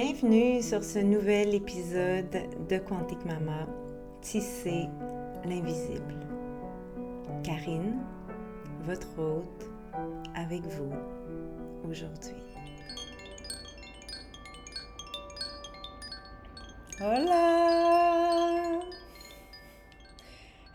[0.00, 2.30] Bienvenue sur ce nouvel épisode
[2.68, 3.66] de Quantique Mama,
[4.20, 4.86] Tisser
[5.44, 6.14] l'invisible.
[7.42, 7.98] Karine,
[8.84, 9.68] votre hôte,
[10.36, 10.92] avec vous
[11.90, 12.44] aujourd'hui.
[17.00, 18.78] Hola!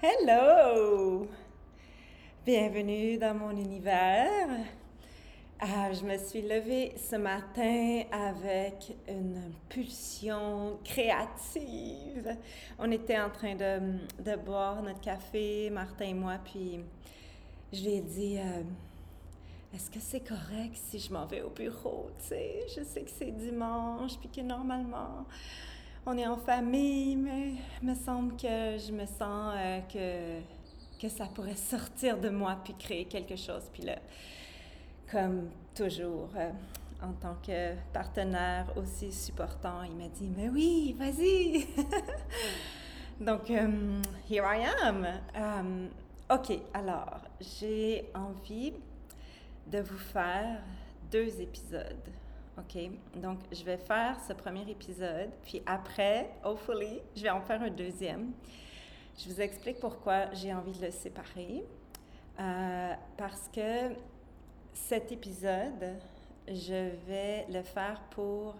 [0.02, 1.30] Hello!
[2.46, 4.50] Bienvenue dans mon univers.
[5.66, 12.36] Ah, je me suis levée ce matin avec une pulsion créative.
[12.78, 13.80] On était en train de,
[14.22, 16.82] de boire notre café, Martin et moi, puis
[17.72, 18.64] je lui ai dit euh,
[19.74, 23.12] Est-ce que c'est correct si je m'en vais au bureau Tu sais, je sais que
[23.12, 25.26] c'est dimanche, puis que normalement
[26.06, 31.08] on est en famille, mais il me semble que je me sens euh, que, que
[31.08, 33.64] ça pourrait sortir de moi puis créer quelque chose.
[33.72, 33.96] Puis là,
[35.10, 36.52] comme toujours, euh,
[37.02, 41.68] en tant que partenaire aussi supportant, il m'a dit, mais oui, vas-y.
[43.20, 45.08] Donc, um, here I am.
[45.36, 45.90] Um,
[46.30, 48.74] OK, alors, j'ai envie
[49.68, 50.62] de vous faire
[51.12, 52.10] deux épisodes.
[52.58, 52.90] OK?
[53.16, 57.70] Donc, je vais faire ce premier épisode, puis après, hopefully, je vais en faire un
[57.70, 58.32] deuxième.
[59.18, 61.64] Je vous explique pourquoi j'ai envie de le séparer.
[62.40, 63.94] Euh, parce que
[64.74, 65.98] cet épisode,
[66.48, 68.56] je vais le faire pour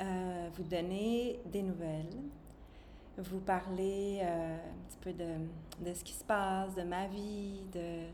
[0.00, 2.16] euh, vous donner des nouvelles,
[3.16, 5.34] vous parler euh, un petit peu de,
[5.80, 8.06] de, ce qui se passe, de ma vie, de,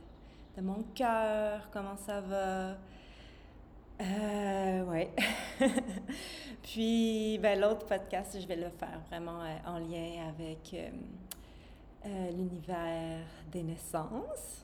[0.56, 2.76] de mon cœur, comment ça va.
[4.00, 5.10] Euh, ouais.
[6.62, 10.74] Puis, ben, l'autre podcast, je vais le faire vraiment euh, en lien avec
[12.04, 14.63] l'univers des naissances.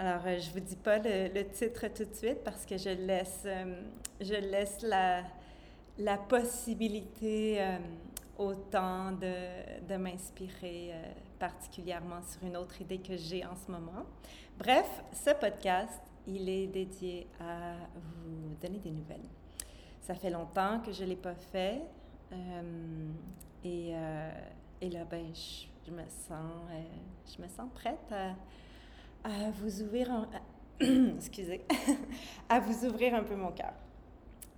[0.00, 3.42] Alors, euh, je vous dis pas le, titre tout de suite parce que je laisse,
[3.46, 3.82] euh,
[4.20, 5.24] je laisse la,
[5.98, 7.78] la possibilité euh,
[8.38, 10.92] autant de, de m'inspirer
[11.40, 14.04] particulièrement sur une autre idée que j'ai en ce moment.
[14.56, 19.28] Bref, ce podcast, il est dédié à vous donner des nouvelles.
[20.00, 21.82] Ça fait longtemps que je ne l'ai pas fait
[23.64, 23.94] et,
[24.80, 26.52] et, là, ben, je, me sens,
[27.26, 28.36] je me sens prête à
[29.24, 30.28] à vous ouvrir un...
[31.16, 31.62] excusez,
[32.48, 33.72] à vous ouvrir un peu mon cœur.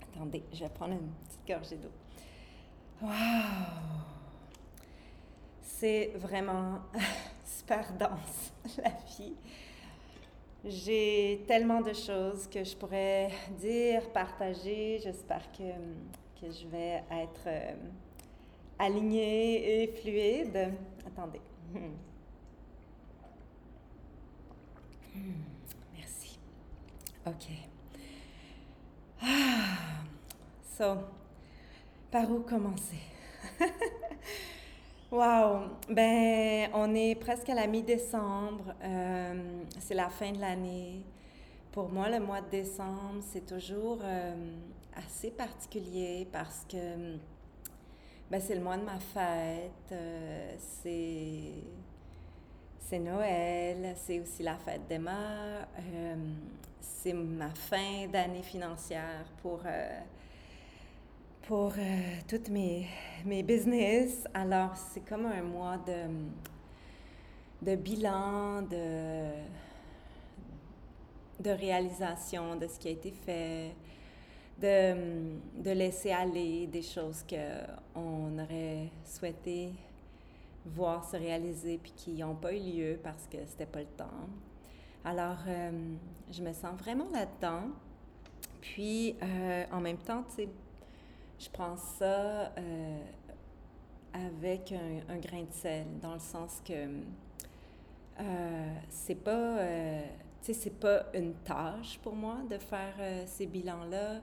[0.02, 1.92] Attendez, je vais prendre une petite gorgée d'eau.
[3.02, 4.10] Waouh!
[5.62, 6.80] C'est vraiment
[7.44, 9.34] super dense, la vie.
[10.62, 14.98] J'ai tellement de choses que je pourrais dire, partager.
[15.02, 15.72] J'espère que,
[16.38, 17.74] que je vais être euh,
[18.78, 20.74] alignée et fluide.
[21.06, 21.40] Attendez.
[25.14, 25.42] Hmm,
[25.96, 26.38] merci.
[27.26, 27.46] OK.
[29.22, 30.02] Ah,
[30.76, 30.96] so,
[32.10, 33.00] par où commencer?
[35.10, 35.62] wow!
[35.88, 38.74] Ben, on est presque à la mi-décembre.
[38.82, 41.04] Euh, c'est la fin de l'année.
[41.72, 44.34] Pour moi, le mois de décembre, c'est toujours euh,
[44.96, 47.16] assez particulier parce que
[48.30, 49.92] ben, c'est le mois de ma fête.
[49.92, 51.52] Euh, c'est
[52.80, 55.12] c'est Noël, c'est aussi la fête d'Emma,
[55.78, 56.14] euh,
[56.80, 60.00] c'est ma fin d'année financière pour, euh,
[61.52, 61.72] euh,
[62.28, 62.86] toutes mes,
[63.24, 64.24] mes business.
[64.34, 66.08] Alors, c'est comme un mois de,
[67.62, 69.24] de bilan, de,
[71.40, 73.74] de réalisation de ce qui a été fait,
[74.60, 79.72] de, de laisser aller des choses qu'on aurait souhaité
[80.66, 84.28] voir se réaliser puis qui n'ont pas eu lieu parce que c'était pas le temps.
[85.04, 85.94] Alors, euh,
[86.30, 87.68] je me sens vraiment là-dedans.
[88.60, 90.48] Puis, euh, en même temps, tu sais,
[91.38, 93.00] je prends ça euh,
[94.12, 94.72] avec
[95.08, 96.74] un, grain de sel, dans le sens que
[98.90, 99.56] c'est pas,
[100.42, 104.20] tu sais, c'est pas une tâche pour moi de faire ces bilans-là.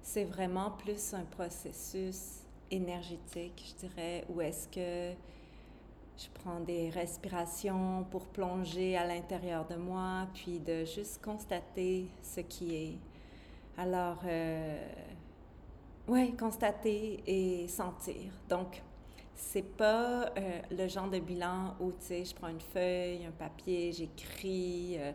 [0.00, 5.16] C'est vraiment plus un processus énergétique, je dirais, où est-ce que
[6.22, 12.40] je prends des respirations pour plonger à l'intérieur de moi, puis de juste constater ce
[12.40, 12.98] qui est.
[13.76, 14.84] Alors, euh,
[16.08, 18.32] ouais, constater et sentir.
[18.48, 18.82] Donc,
[19.34, 23.32] c'est pas euh, le genre de bilan où, tu sais, je prends une feuille, un
[23.32, 24.96] papier, j'écris.
[24.98, 25.12] Euh,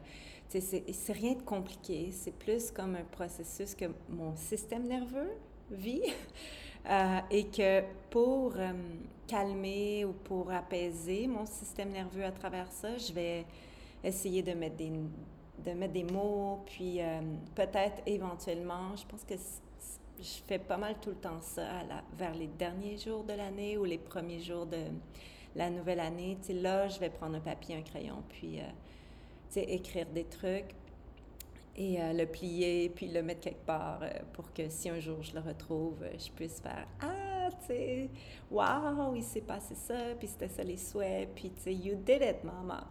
[0.49, 2.11] tu sais, c'est rien de compliqué.
[2.11, 5.31] C'est plus comme un processus que mon système nerveux
[5.71, 6.01] vit.
[6.85, 8.71] Euh, et que pour euh,
[9.27, 13.45] calmer ou pour apaiser mon système nerveux à travers ça, je vais
[14.03, 14.91] essayer de mettre des,
[15.65, 17.19] de mettre des mots, puis euh,
[17.55, 19.35] peut-être éventuellement, je pense que
[20.19, 21.65] je fais pas mal tout le temps ça
[22.17, 24.83] vers les derniers jours de l'année ou les premiers jours de
[25.55, 26.37] la nouvelle année.
[26.45, 28.59] Tu là, je vais prendre un papier, un crayon, puis,
[29.55, 30.75] écrire des trucs
[31.77, 35.21] et euh, le plier, puis le mettre quelque part euh, pour que si un jour
[35.21, 38.09] je le retrouve, je puisse faire Ah, tu sais,
[38.49, 42.21] wow, il s'est passé ça, puis c'était ça les souhaits, puis tu sais, you did
[42.21, 42.87] it, mama.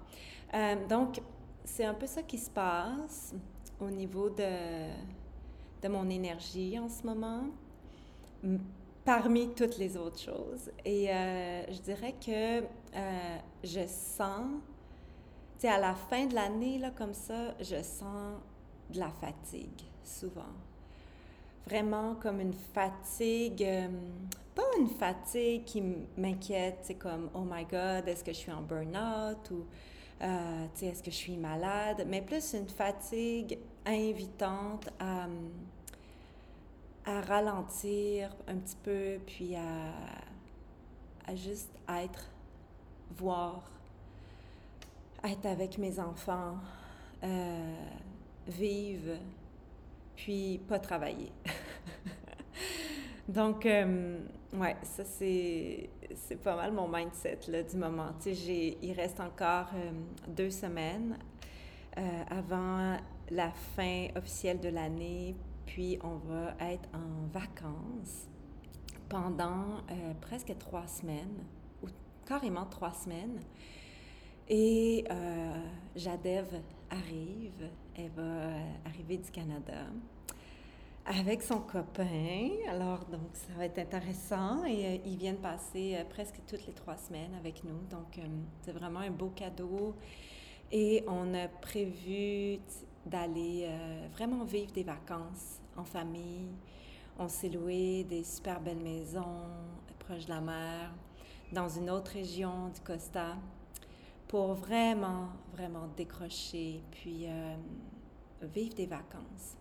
[0.88, 1.20] donc,
[1.64, 3.34] c'est un peu ça qui se passe
[3.80, 4.88] au niveau de,
[5.82, 7.44] de mon énergie en ce moment,
[9.06, 10.70] parmi toutes les autres choses.
[10.84, 14.46] Et euh, je dirais que euh, je sens,
[15.58, 18.34] tu sais, à la fin de l'année, là, comme ça, je sens
[18.90, 20.54] de la fatigue, souvent.
[21.66, 23.88] Vraiment comme une fatigue, euh,
[24.54, 25.82] pas une fatigue qui
[26.16, 29.64] m'inquiète, c'est comme, oh my God, est-ce que je suis en burn-out ou
[30.22, 35.26] euh, est-ce que je suis malade, mais plus une fatigue invitante à,
[37.04, 39.92] à ralentir un petit peu, puis à,
[41.26, 42.30] à juste être,
[43.18, 43.62] voir,
[45.24, 46.56] être avec mes enfants,
[47.22, 47.74] euh,
[48.46, 49.16] vivre,
[50.14, 51.32] puis pas travailler.
[53.28, 54.19] Donc, euh,
[54.54, 58.10] ouais, ça c'est c'est pas mal mon mindset là, du moment.
[58.20, 59.90] Tu sais, il reste encore euh,
[60.28, 61.19] deux semaines
[61.98, 62.96] euh, avant
[63.31, 65.34] la fin officielle de l'année,
[65.66, 68.28] puis on va être en vacances
[69.08, 71.44] pendant euh, presque trois semaines,
[71.82, 71.87] ou
[72.26, 73.40] carrément trois semaines.
[74.48, 75.04] Et
[75.96, 76.46] Jadev
[76.90, 78.50] arrive, elle va
[78.84, 79.86] arriver du Canada
[81.06, 82.50] avec son copain.
[82.68, 84.64] Alors, donc, ça va être intéressant.
[84.64, 87.78] Et euh, ils viennent passer euh, presque toutes les trois semaines avec nous.
[87.90, 88.26] Donc, euh,
[88.62, 89.94] c'est vraiment un beau cadeau.
[90.72, 92.58] Et on a prévu
[93.04, 93.68] d'aller
[94.14, 96.48] vraiment vivre des vacances en famille.
[97.20, 99.44] On s'est loué des super belles maisons
[100.00, 100.92] proches de la mer,
[101.52, 103.36] dans une autre région du Costa,
[104.28, 107.26] pour vraiment, vraiment décrocher, puis
[108.43, 109.56] vivre des vacances.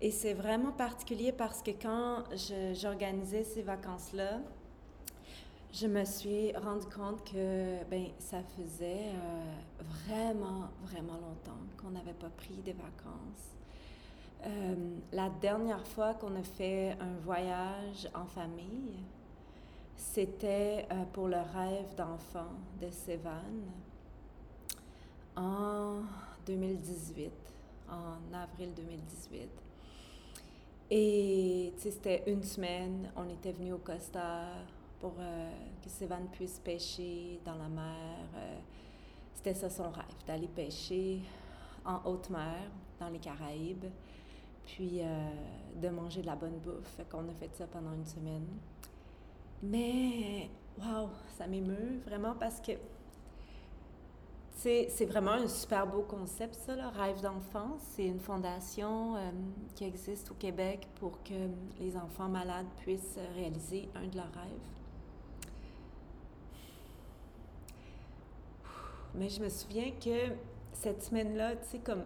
[0.00, 2.24] Et c'est vraiment particulier parce que quand
[2.74, 4.40] j'organisais ces vacances-là,
[5.72, 12.14] je me suis rendu compte que ben, ça faisait euh, vraiment, vraiment longtemps qu'on n'avait
[12.14, 13.54] pas pris des vacances.
[14.46, 14.74] Euh,
[15.12, 18.98] la dernière fois qu'on a fait un voyage en famille,
[20.00, 23.44] c'était euh, pour le rêve d'enfant de Sévan
[25.36, 26.00] en
[26.46, 27.30] 2018,
[27.88, 29.48] en avril 2018.
[30.92, 34.46] Et c'était une semaine, on était venu au Costa
[35.00, 35.50] pour euh,
[35.84, 38.26] que Sévan puisse pêcher dans la mer.
[38.36, 38.58] Euh,
[39.34, 41.20] c'était ça son rêve, d'aller pêcher
[41.84, 42.56] en haute mer,
[42.98, 43.86] dans les Caraïbes,
[44.66, 45.00] puis
[45.76, 46.96] de manger de la bonne bouffe.
[46.96, 48.46] Fait qu'on a fait ça pendant une semaine.
[49.62, 50.48] Mais,
[50.78, 52.72] waouh, ça m'émeut vraiment parce que
[54.62, 57.80] c'est vraiment un super beau concept, ça, le Rêve d'enfance.
[57.94, 59.30] C'est une fondation euh,
[59.74, 61.48] qui existe au Québec pour que
[61.78, 64.70] les enfants malades puissent réaliser un de leurs rêves.
[69.14, 70.34] Mais je me souviens que
[70.72, 72.04] cette semaine-là, tu sais, comme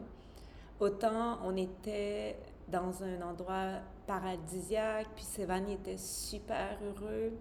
[0.79, 2.37] autant on était
[2.69, 7.33] dans un endroit paradisiaque, puis Sévan était super heureux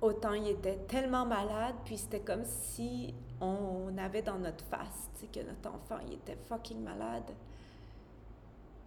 [0.00, 5.20] autant il était tellement malade, puis c'était comme si on avait dans notre face, tu
[5.20, 7.30] sais, que notre enfant, il était fucking malade.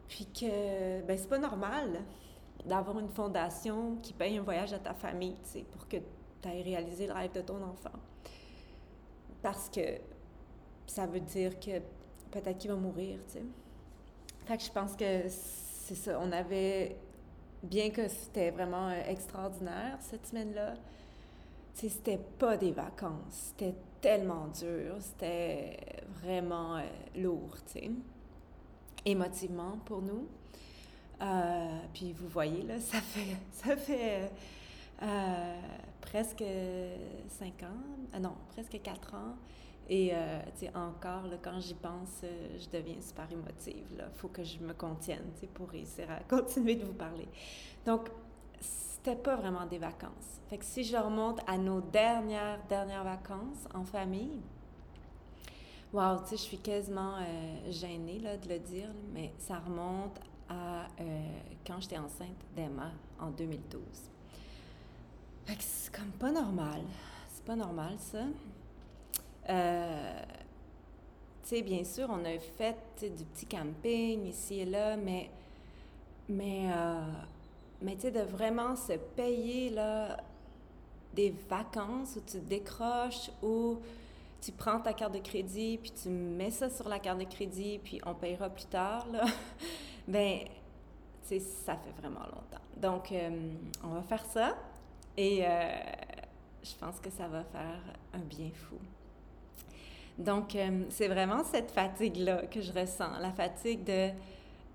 [0.07, 2.01] Puis que, ben, c'est pas normal
[2.65, 5.97] d'avoir une fondation qui paye un voyage à ta famille, tu sais, pour que
[6.41, 7.97] tu ailles réaliser le rêve de ton enfant.
[9.41, 9.99] Parce que
[10.87, 11.79] ça veut dire que
[12.31, 13.43] peut-être qu'il va mourir, tu sais.
[14.57, 16.19] Que je pense que c'est ça.
[16.19, 16.97] On avait,
[17.61, 20.73] bien que c'était vraiment euh, extraordinaire cette semaine-là,
[21.75, 23.53] c'était pas des vacances.
[23.57, 24.95] C'était tellement dur.
[24.99, 25.77] C'était
[26.23, 26.81] vraiment euh,
[27.15, 27.91] lourd, tu sais,
[29.05, 30.27] émotivement pour nous.
[31.21, 34.31] Euh, puis vous voyez, là, ça fait, ça fait
[36.01, 36.43] presque
[37.27, 39.35] cinq ans, non, presque quatre ans.
[39.89, 40.13] Et,
[40.53, 43.85] sais, encore, là, quand j'y pense, je deviens super émotive.
[43.91, 47.27] Il faut que je me contienne, pour réussir à continuer de vous parler.
[47.85, 48.09] Donc,
[48.61, 50.41] c'était pas vraiment des vacances.
[50.49, 54.41] Fait que si je remonte à nos dernières, dernières vacances en famille,
[55.93, 60.19] wow, tu sais, je suis quasiment euh, gênée là, de le dire, mais ça remonte
[60.49, 61.21] à euh,
[61.65, 63.81] quand j'étais enceinte d'Emma en 2012.
[65.45, 66.81] Fait que c'est comme pas normal.
[67.29, 68.23] C'est pas normal, ça.
[69.49, 70.21] Euh,
[71.43, 75.29] tu sais, bien sûr, on a fait du petit camping ici et là, mais
[76.27, 77.01] mais, euh,
[77.81, 80.17] mais tu sais, de vraiment se payer là,
[81.15, 83.79] des vacances où tu décroches, où
[84.39, 87.79] tu prends ta carte de crédit, puis tu mets ça sur la carte de crédit,
[87.83, 89.25] puis on payera plus tard, là,
[90.07, 90.41] ben,
[91.23, 92.63] tu sais, ça fait vraiment longtemps.
[92.77, 93.51] Donc, euh,
[93.83, 94.55] on va faire ça
[95.17, 95.43] et
[96.63, 97.81] je pense que ça va faire
[98.13, 98.77] un bien fou.
[100.19, 104.09] Donc, euh, c'est vraiment cette fatigue-là que je ressens, la fatigue de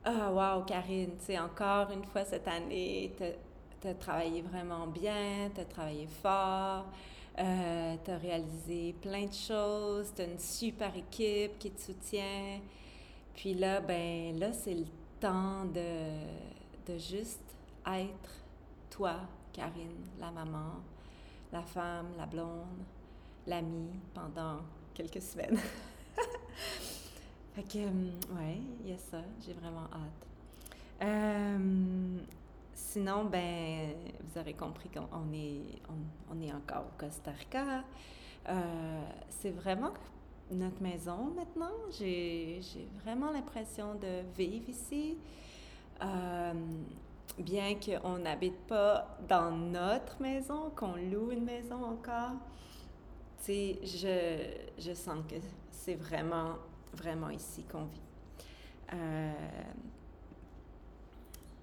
[0.02, 3.12] Ah, oh, wow, Karine, tu sais, encore une fois cette année,
[3.80, 6.86] tu as travaillé vraiment bien, tu as travaillé fort,
[7.38, 12.60] euh, tu réalisé plein de choses, tu as une super équipe qui te soutient.
[13.34, 14.86] Puis là, ben là, c'est le
[15.20, 17.54] temps de, de juste
[17.86, 18.30] être
[18.88, 19.16] toi,
[19.52, 20.80] Karine, la maman,
[21.52, 22.82] la femme, la blonde,
[23.46, 24.60] l'amie pendant
[24.94, 25.58] quelques semaines.
[27.54, 30.26] fait que, euh, ouais, il y a ça, j'ai vraiment hâte.
[31.02, 32.18] Euh,
[32.72, 35.82] sinon, ben, vous aurez compris qu'on est,
[36.30, 37.84] on, est encore au Costa Rica.
[38.48, 39.92] Euh, c'est vraiment
[40.50, 41.72] notre maison maintenant.
[41.98, 42.60] J'ai
[43.04, 45.18] vraiment l'impression de vivre ici.
[47.38, 52.36] bien qu'on n'habite pas dans notre maison, qu'on loue une maison encore,
[53.52, 55.36] je sens que
[55.70, 56.56] c'est vraiment,
[56.92, 58.00] vraiment ici qu'on vit.
[58.92, 59.32] Euh,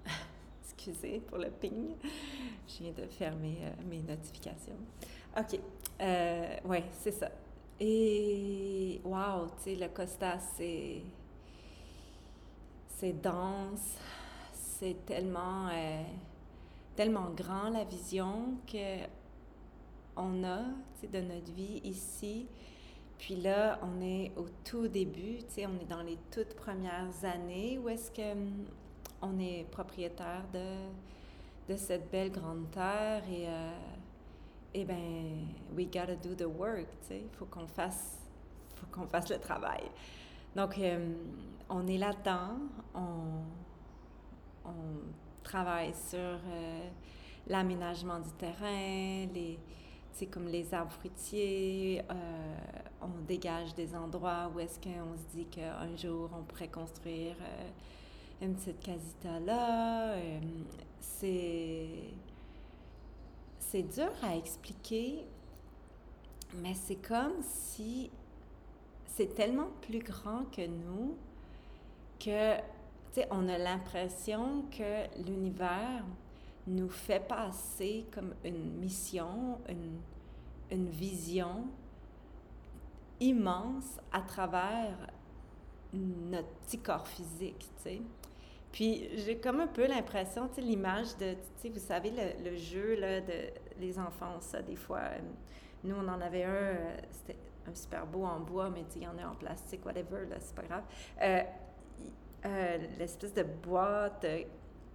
[0.62, 1.94] excusez pour le ping.
[2.68, 4.76] Je viens de fermer euh, mes notifications.
[5.36, 5.58] OK.
[6.00, 7.30] Euh, ouais, c'est ça.
[7.80, 11.02] Et wow, tu sais, le Costa, c'est.
[12.88, 13.96] C'est dense.
[14.52, 15.68] C'est tellement.
[15.68, 16.02] Euh,
[16.94, 19.06] tellement grand la vision que
[20.16, 20.60] on a
[21.06, 22.46] de notre vie ici.
[23.18, 27.88] Puis là, on est au tout début, on est dans les toutes premières années où
[27.88, 28.66] est-ce que hum,
[29.20, 33.70] on est propriétaire de, de cette belle grande terre et, euh,
[34.74, 38.18] et ben, we gotta do the work, il faut qu'on fasse,
[38.74, 39.82] faut qu'on fasse le travail.
[40.56, 41.14] Donc, hum,
[41.68, 42.58] on est là-dedans,
[42.94, 43.44] on,
[44.64, 46.88] on travaille sur euh,
[47.46, 49.58] l'aménagement du terrain, les,
[50.12, 52.14] c'est comme les arbres fruitiers, euh,
[53.00, 58.44] on dégage des endroits où est-ce qu'on se dit qu'un jour on pourrait construire euh,
[58.44, 60.12] une petite casita là.
[60.12, 60.40] Euh,
[61.00, 61.88] c'est
[63.58, 65.24] c'est dur à expliquer,
[66.62, 68.10] mais c'est comme si
[69.06, 71.16] c'est tellement plus grand que nous
[72.20, 72.62] que, tu
[73.12, 76.04] sais, on a l'impression que l'univers
[76.66, 79.98] nous fait passer comme une mission, une,
[80.70, 81.66] une vision
[83.20, 84.96] immense à travers
[85.92, 88.02] notre petit corps physique, tu sais.
[88.72, 92.50] Puis j'ai comme un peu l'impression, tu sais, l'image de, tu sais, vous savez, le,
[92.50, 95.18] le, jeu, là, de les enfants, ça, des fois, euh,
[95.84, 97.36] nous, on en avait un, euh, c'était
[97.68, 100.26] un super beau en bois, mais tu sais, il y en a en plastique, whatever,
[100.40, 100.84] c'est pas grave.
[101.20, 104.24] Euh, l'espèce de boîte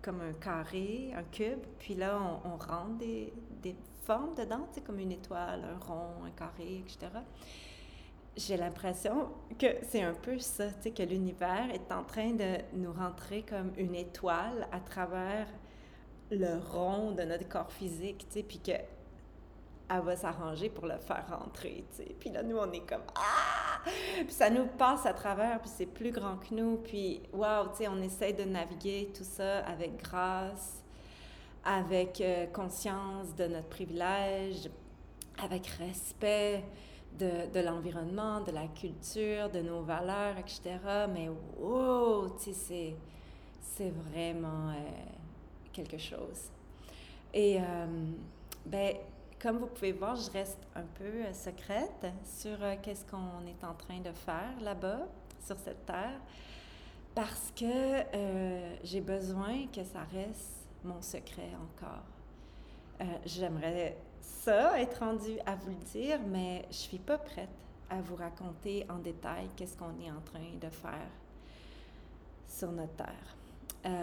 [0.07, 4.79] comme un carré, un cube, puis là, on, on rentre des, des, formes dedans, sais,
[4.79, 7.11] comme une étoile, un rond, un carré, etc.
[8.37, 9.27] J'ai l'impression
[9.59, 13.95] que c'est un peu ça, que l'univers est en train de nous rentrer comme une
[13.95, 15.47] étoile à travers
[16.31, 18.71] le rond de notre corps physique, puis que
[19.89, 22.15] elle va s'arranger pour le faire rentrer, tu sais.
[22.19, 23.89] Puis là, nous, on est comme Ah!
[24.17, 26.77] Puis ça nous passe à travers, puis c'est plus grand que nous.
[26.77, 30.83] Puis, waouh, tu sais, on essaie de naviguer tout ça avec grâce,
[31.63, 34.69] avec euh, conscience de notre privilège,
[35.41, 36.63] avec respect
[37.17, 40.77] de, l'environnement, de la culture, de nos valeurs, etc.
[41.11, 42.95] Mais wow, tu sais,
[43.61, 44.73] c'est vraiment euh,
[45.73, 46.51] quelque chose.
[47.33, 47.85] Et, euh,
[48.65, 48.95] ben,
[49.41, 53.63] comme vous pouvez voir, je reste un peu euh, secrète sur euh, qu'est-ce qu'on est
[53.63, 55.07] en train de faire là-bas,
[55.45, 56.19] sur cette terre,
[57.13, 62.03] parce que euh, j'ai besoin que ça reste mon secret encore.
[63.25, 67.49] J'aimerais ça, être rendue à vous le dire, mais je suis pas prête
[67.91, 71.09] à vous raconter en détail qu'est-ce qu'on est en train de faire
[72.47, 73.93] sur notre terre.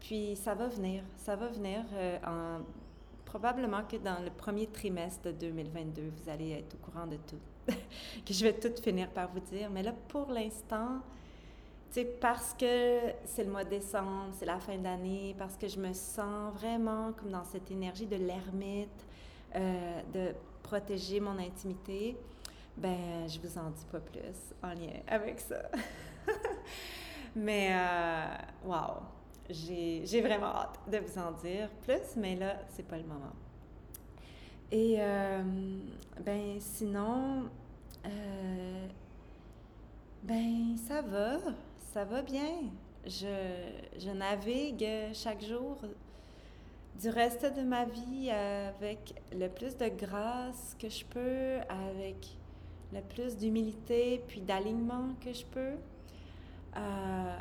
[0.00, 1.84] puis ça va venir, ça va venir
[2.26, 2.60] en
[3.32, 7.40] probablement que dans le premier trimestre de 2022, vous allez être au courant de tout.
[8.26, 9.70] que je vais tout finir par vous dire.
[9.70, 11.00] Mais là, pour l'instant,
[11.88, 15.78] c'est parce que c'est le mois de décembre, c'est la fin d'année, parce que je
[15.80, 19.06] me sens vraiment comme dans cette énergie de l'ermite,
[19.56, 22.18] euh, de protéger mon intimité,
[22.76, 24.20] ben je vous en dis pas plus
[24.62, 25.70] en lien avec ça.
[27.34, 28.26] Mais, euh,
[28.66, 29.21] wow!
[29.50, 33.32] J'ai vraiment hâte de vous en dire plus, mais là, c'est pas le moment.
[34.70, 35.42] Et euh,
[36.24, 37.50] ben sinon,
[38.06, 38.86] euh,
[40.22, 41.38] ben ça va,
[41.92, 42.70] ça va bien.
[43.04, 43.26] Je,
[43.98, 45.76] je navigue chaque jour
[47.00, 52.38] du reste de ma vie avec le plus de grâce que je peux, avec
[52.92, 55.74] le plus d'humilité puis d'alignement que je peux.
[56.76, 57.38] Euh,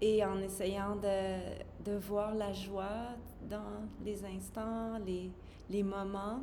[0.00, 1.38] et en essayant de,
[1.84, 3.16] de, voir la joie
[3.48, 5.30] dans les instants, les,
[5.70, 6.40] les moments.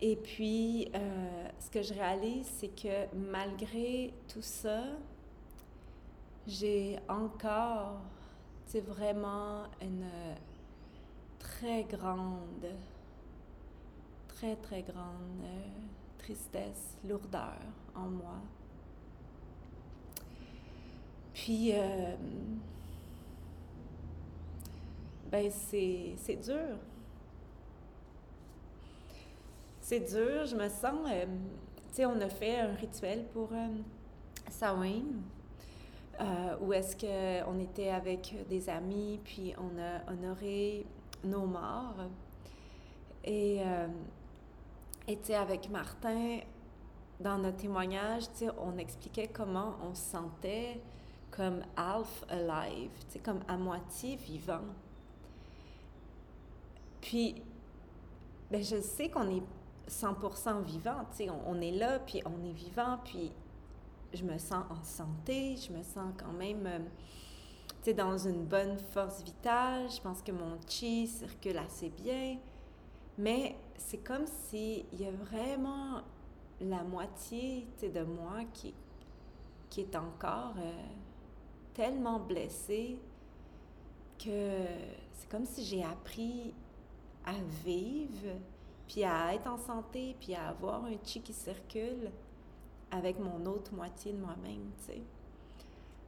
[0.00, 4.82] Et puis, euh, ce que je réalise, c'est que malgré tout ça,
[6.46, 8.00] j'ai encore,
[8.78, 10.08] vraiment une
[11.40, 12.66] très grande,
[14.28, 15.68] très, très grande euh,
[16.18, 17.58] tristesse, lourdeur
[17.94, 18.40] en moi.
[21.44, 22.16] Puis, euh,
[25.32, 26.76] ben, c'est, dur.
[29.80, 31.08] C'est dur, je me sens.
[31.10, 33.68] Euh, tu sais, on a fait un rituel pour euh,
[34.50, 35.02] Samhain,
[36.60, 40.84] où est-ce qu'on était avec des amis, puis on a honoré
[41.24, 42.04] nos morts.
[43.24, 43.62] Et,
[45.06, 46.40] tu sais, avec Martin,
[47.18, 48.24] dans notre témoignage,
[48.58, 50.82] on expliquait comment on se sentait
[51.30, 52.90] comme half alive,
[53.24, 54.64] comme à moitié vivant.
[57.00, 57.42] Puis,
[58.50, 59.42] ben, je sais qu'on est
[59.88, 63.32] 100% vivant, on, on, est là, puis on est vivant, puis
[64.12, 69.22] je me sens en santé, je me sens quand même euh, dans une bonne force
[69.22, 72.38] vitale, je pense que mon chi circule assez bien,
[73.16, 76.02] mais c'est comme s'il y a vraiment
[76.60, 78.74] la moitié de moi qui,
[79.70, 80.54] qui est encore...
[80.58, 80.72] Euh,
[81.74, 82.98] tellement blessée
[84.18, 84.64] que
[85.12, 86.52] c'est comme si j'ai appris
[87.24, 88.36] à vivre,
[88.88, 92.10] puis à être en santé, puis à avoir un chi qui circule
[92.90, 95.02] avec mon autre moitié de moi-même, tu sais.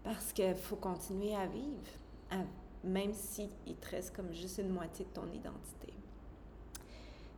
[0.02, 2.46] Parce qu'il faut continuer à vivre,
[2.82, 3.48] même s'il
[3.80, 5.92] te reste comme juste une moitié de ton identité.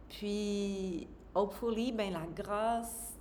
[0.09, 3.13] Puis, hopefully, ben la grâce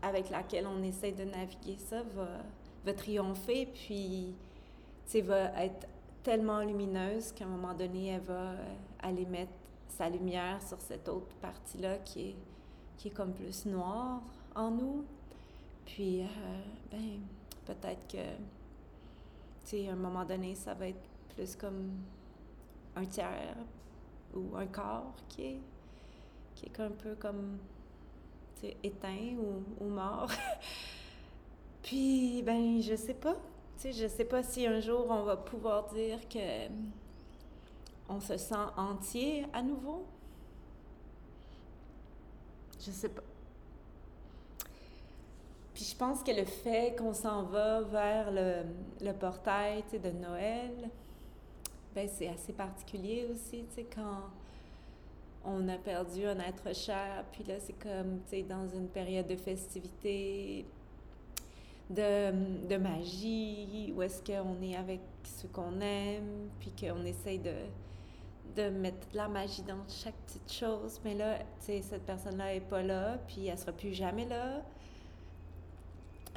[0.00, 2.28] avec laquelle on essaie de naviguer ça va,
[2.88, 4.34] va triompher, puis
[5.10, 5.86] tu va être
[6.22, 9.52] tellement lumineuse qu'à un moment donné, elle va euh, aller mettre
[9.88, 12.36] sa lumière sur cette autre partie-là qui est,
[12.96, 14.22] qui est comme plus noire
[14.54, 15.04] en nous.
[15.84, 16.26] Puis, euh,
[16.90, 17.20] ben,
[17.66, 21.90] peut-être que, tu sais, à un moment donné, ça va être plus comme
[22.96, 23.56] un tiers
[24.34, 25.60] ou un corps qui est,
[26.80, 27.58] un peu comme,
[28.60, 30.30] tu éteint ou, ou mort.
[31.82, 33.36] Puis, ben, je sais pas.
[33.78, 36.68] Tu sais, je sais pas si un jour on va pouvoir dire que
[38.08, 40.04] on se sent entier à nouveau.
[42.80, 43.22] Je sais pas.
[45.74, 50.90] Puis je pense que le fait qu'on s'en va vers le, portail de Noël,
[51.94, 54.24] ben c'est assez particulier aussi, tu quand
[55.44, 60.66] on a perdu un être cher, puis là c'est comme, dans une période de festivité,
[61.90, 67.54] de, de magie, où est-ce qu'on est avec ce qu'on aime, puis qu'on essaye de,
[68.56, 71.00] de mettre de la magie dans chaque petite chose.
[71.04, 74.62] Mais là, tu sais, cette personne-là n'est pas là, puis elle sera plus jamais là.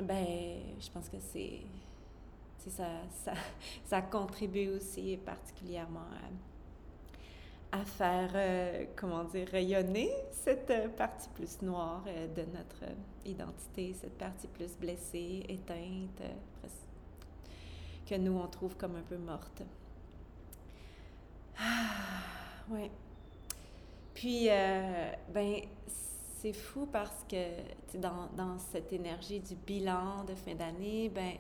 [0.02, 1.62] Ben, je pense que c'est...
[2.58, 2.86] Ça,
[3.24, 3.34] ça,
[3.86, 6.30] ça contribue aussi particulièrement à
[7.72, 12.84] à faire, euh, comment dire, rayonner cette euh, partie plus noire euh, de notre
[13.26, 16.22] identité, cette partie plus blessée, éteinte,
[18.06, 19.64] que nous, on trouve comme un peu morte.
[21.58, 22.92] Ah, ouais.
[24.14, 24.50] Puis,
[25.34, 31.34] ben, c'est fou parce que dans, dans cette énergie du bilan de fin d'année, ben,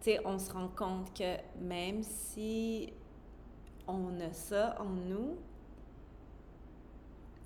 [0.00, 2.92] tu sais, on se rend compte que même si
[3.88, 5.38] on a ça en nous,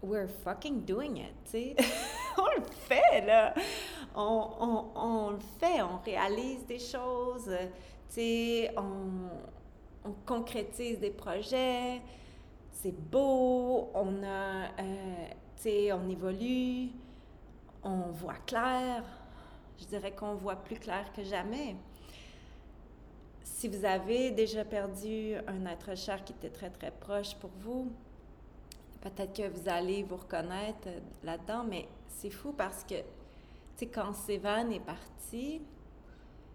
[0.02, 1.76] we're fucking doing it, tu sais.
[2.38, 3.54] on le fait, là.
[4.14, 7.48] On, on, on, le fait, on réalise des choses,
[8.08, 12.02] tu sais, on, on, concrétise des projets,
[12.70, 15.26] c'est beau, on a, euh,
[15.56, 16.90] tu sais, on évolue,
[17.82, 19.04] on voit clair.
[19.78, 21.76] Je dirais qu'on voit plus clair que jamais
[23.62, 27.92] si vous avez déjà perdu un être cher qui était très, très proche pour vous,
[29.00, 30.88] peut-être que vous allez vous reconnaître
[31.22, 33.04] là-dedans, mais c'est fou parce que, tu
[33.76, 35.62] sais, quand Sévan est parti,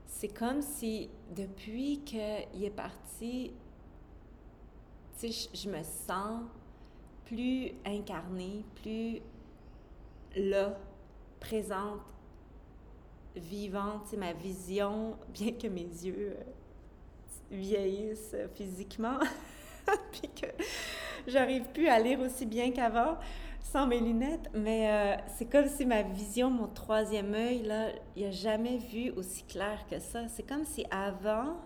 [0.06, 3.54] c'est comme si depuis qu'il est parti,
[5.18, 6.42] tu sais, je me sens
[7.24, 9.22] plus incarnée, plus
[10.36, 10.78] là,
[11.40, 12.02] présente,
[13.34, 14.04] vivante.
[14.04, 16.44] Tu sais, ma vision, bien que mes yeux euh,
[17.52, 19.20] vieillissent physiquement,
[20.12, 20.48] puis que
[21.28, 23.18] j'arrive plus à lire aussi bien qu'avant
[23.72, 28.26] sans mes lunettes, mais euh, c'est comme si ma vision, mon troisième œil, là, il
[28.26, 30.28] a jamais vu aussi clair que ça.
[30.30, 31.58] C'est comme si avant,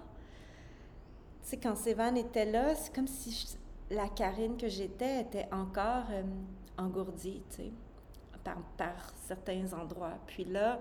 [1.44, 3.56] tu sais, quand Sévan était là, c'est comme si
[3.92, 6.24] la Karine que j'étais était encore euh,
[6.78, 7.72] engourdie, tu sais,
[8.44, 10.18] par, par, certains endroits.
[10.26, 10.80] Puis là,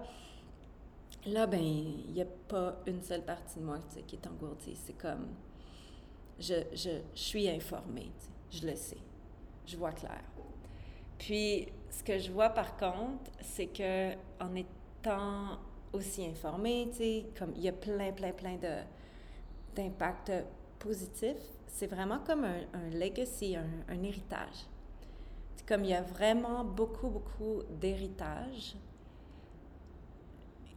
[1.26, 4.76] là, ben, il n'y a pas une seule partie de moi, qui est engourdie.
[4.76, 5.28] C'est comme,
[6.38, 8.10] je, je, je suis informée,
[8.50, 8.98] je le sais,
[9.66, 10.22] je vois clair.
[11.18, 15.58] Puis, ce que je vois par contre, c'est que en étant
[15.92, 16.90] aussi informée,
[17.38, 18.78] comme il y a plein, plein, plein de,
[19.74, 20.32] d'impacts
[20.78, 24.66] positifs, c'est vraiment comme un, un legacy, un, un héritage.
[25.66, 28.76] Comme il y a vraiment beaucoup, beaucoup d'héritage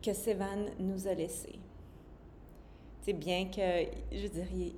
[0.03, 1.59] que Sévan nous a laissé.
[3.01, 4.73] C'est bien que, je dirais,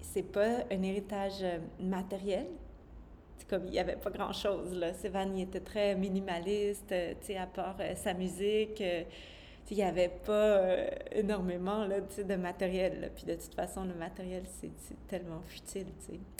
[0.00, 1.44] c'est pas un héritage
[1.80, 2.46] matériel,
[3.48, 4.80] comme il n'y avait pas grand-chose.
[5.00, 8.80] Sévan, était très minimaliste, euh, à part euh, sa musique.
[8.80, 9.02] Euh,
[9.70, 10.76] il n'y avait pas
[11.10, 13.10] énormément là, de matériel.
[13.14, 14.70] Puis de toute façon, le matériel, c'est
[15.08, 15.86] tellement futile.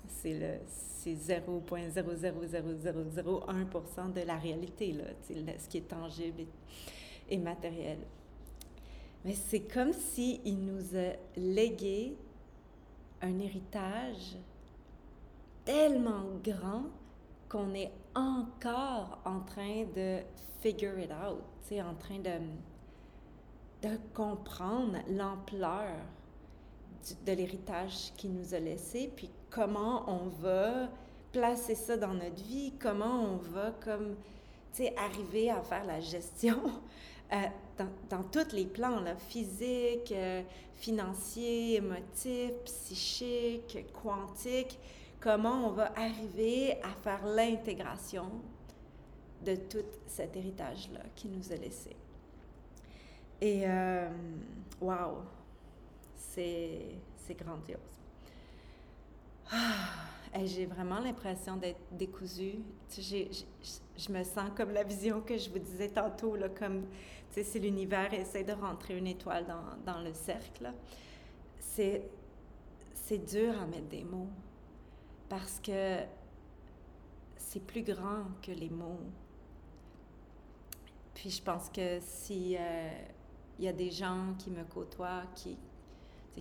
[0.07, 0.59] C'est le
[1.05, 5.05] c'est 0.00001% de la réalité, là,
[5.59, 6.45] ce qui est tangible
[7.28, 7.98] et matériel.
[9.24, 12.16] Mais c'est comme s'il il nous a légué
[13.22, 14.37] un héritage
[15.64, 16.84] tellement grand
[17.48, 20.18] qu'on est encore en train de
[20.60, 21.42] figure it out,
[21.80, 25.96] en train de, de comprendre l'ampleur
[27.26, 30.88] de l'héritage qu'il nous a laissé, puis comment on va
[31.32, 34.16] placer ça dans notre vie, comment on va comme,
[34.96, 36.58] arriver à faire la gestion
[37.32, 37.37] euh,
[37.78, 40.42] dans, dans, tous les plans, là, physique, euh,
[40.74, 44.78] financier, émotif, psychique, quantique
[45.24, 48.30] comment on va arriver à faire l'intégration
[49.42, 51.96] de tout cet héritage-là qui nous a laissé.
[53.40, 53.64] Et
[54.80, 55.22] waouh,
[56.14, 56.98] c'est
[57.38, 57.80] grandiose.
[59.50, 60.13] Ah,
[60.44, 62.59] j'ai vraiment l'impression d'être décousue.
[62.90, 66.87] je me sens comme la vision que je vous disais tantôt, là, comme
[67.31, 70.73] si l'univers essaie de rentrer une étoile dans, dans le cercle.
[71.59, 72.09] C'est
[73.27, 74.29] dur à mettre des mots
[75.29, 75.99] parce que
[77.37, 79.01] c'est plus grand que les mots.
[81.14, 82.90] Puis je pense que si il euh,
[83.61, 85.57] y a des gens qui me côtoient, qui,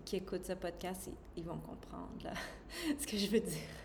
[0.03, 2.35] qui écoutent ce podcast, ils, vont comprendre
[2.99, 3.82] ce que je veux dire.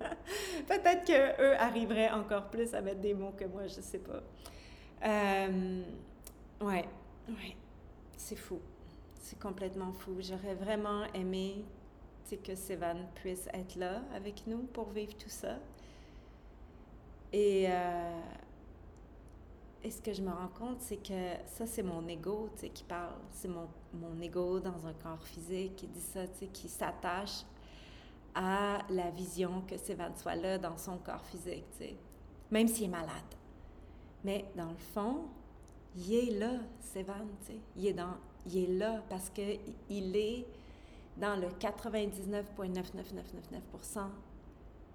[0.68, 4.22] Peut-être qu'eux arriveraient encore plus à mettre des mots que moi, je sais pas.
[5.04, 5.82] Euh,
[6.60, 6.84] ouais,
[7.28, 7.56] ouais,
[8.16, 8.60] c'est fou.
[9.20, 10.16] C'est complètement fou.
[10.20, 11.64] J'aurais vraiment aimé
[12.34, 15.58] que Sévan puisse être là avec nous pour vivre tout ça.
[17.32, 18.20] Et, euh,
[19.84, 23.14] et ce que je me rends compte, c'est que ça, c'est mon ego qui parle.
[23.30, 27.44] C'est mon, mon ego dans un corps physique qui dit ça, qui s'attache
[28.36, 31.64] à la vision que Sévan soit là dans son corps physique,
[32.50, 33.08] même s'il est malade.
[34.22, 35.22] Mais dans le fond,
[35.96, 37.26] il est là, Sévan,
[37.76, 38.14] il est, dans,
[38.46, 40.46] il est là parce qu'il est
[41.16, 44.10] dans le 99,99999%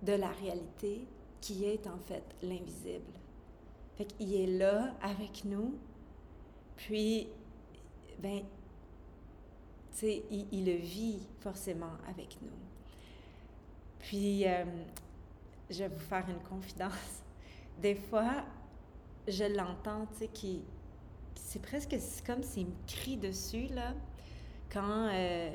[0.04, 1.08] de la réalité
[1.42, 3.12] qui est en fait l'invisible.
[3.96, 5.74] Fait qu'il est là avec nous,
[6.78, 7.28] puis,
[8.20, 8.44] ben,
[9.92, 12.71] tu sais, il, le vit forcément avec nous.
[14.02, 14.66] Puis, euh,
[15.70, 17.24] je vais vous faire une confidence.
[17.82, 18.44] Des fois,
[19.28, 20.62] je l'entends, tu sais, qui,
[21.36, 23.94] c'est presque comme s'il me crie dessus, là,
[24.72, 25.52] quand euh,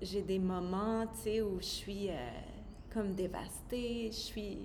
[0.00, 2.14] j'ai des moments, tu sais, où je suis euh,
[2.92, 4.58] comme dévastée, je suis...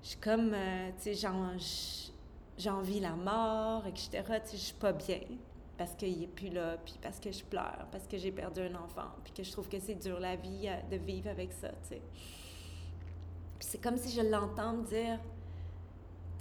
[0.00, 0.54] Je suis comme,
[1.02, 1.28] tu sais,
[2.56, 4.22] j'envie la mort, etc.
[4.24, 5.18] Tu sais, je suis pas bien
[5.78, 8.74] parce qu'il est plus là, puis parce que je pleure, parce que j'ai perdu un
[8.74, 11.68] enfant, puis que je trouve que c'est dur la vie euh, de vivre avec ça,
[13.60, 15.18] c'est comme si je l'entends me dire,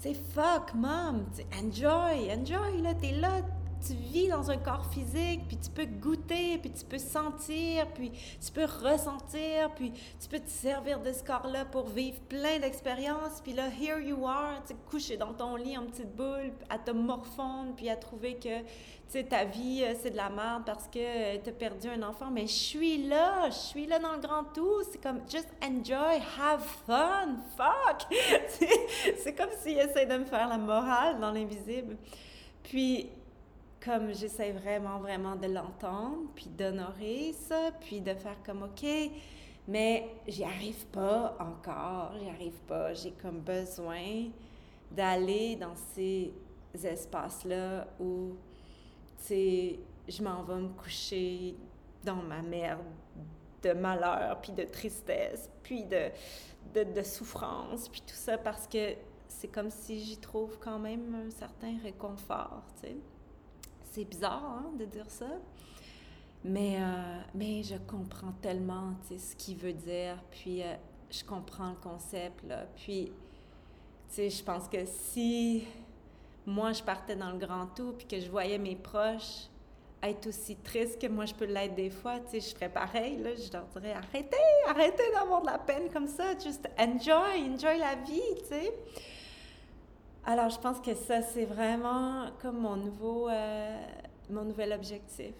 [0.02, 3.42] tu fuck, mom, enjoy, enjoy, là, t'es là,
[3.86, 8.12] tu vis dans un corps physique, puis tu peux goûter, puis tu peux sentir, puis
[8.12, 13.42] tu peux ressentir, puis tu peux te servir de ce corps-là pour vivre plein d'expériences.
[13.44, 16.92] Puis là, here you are, tu couché dans ton lit en petite boule, à te
[16.92, 18.64] morfondre, puis à trouver que
[19.12, 22.04] tu ta vie, euh, c'est de la merde parce que euh, tu as perdu un
[22.04, 22.30] enfant.
[22.30, 24.84] Mais je suis là, je suis là dans le grand tout.
[24.92, 28.06] C'est comme, just enjoy, have fun, fuck.
[29.24, 31.96] c'est comme s'il essaie de me faire la morale dans l'invisible.
[32.64, 33.10] Puis,
[33.88, 38.86] comme j'essaie vraiment, vraiment de l'entendre, puis d'honorer ça, puis de faire comme, OK,
[39.66, 42.94] mais j'y arrive pas encore, j'y arrive pas.
[42.94, 44.30] J'ai comme besoin
[44.92, 46.34] d'aller dans ces
[46.84, 48.36] espaces-là où
[49.20, 51.56] sais, je m'en vais me coucher
[52.04, 52.84] dans ma merde
[53.64, 56.12] de malheur, puis de tristesse, puis de,
[56.74, 58.96] de, de souffrance, puis tout ça, parce que
[59.28, 62.98] c'est comme si j'y trouve quand même un certain réconfort, tu sais.
[63.98, 65.26] C'est bizarre hein, de dire ça,
[66.44, 70.76] mais, euh, mais je comprends tellement ce qu'il veut dire, puis euh,
[71.10, 72.68] je comprends le concept, là.
[72.76, 73.12] Puis,
[74.16, 75.66] je pense que si
[76.46, 79.48] moi, je partais dans le grand tout, puis que je voyais mes proches
[80.04, 83.52] être aussi tristes que moi, je peux l'être des fois, je ferais pareil, là, je
[83.52, 88.36] leur dirais, arrêtez, arrêtez d'avoir de la peine comme ça, just enjoy, enjoy la vie,
[88.48, 88.70] tu.
[90.30, 93.82] Alors, je pense que ça, c'est vraiment comme mon nouveau, euh,
[94.30, 95.34] mon nouvel objectif,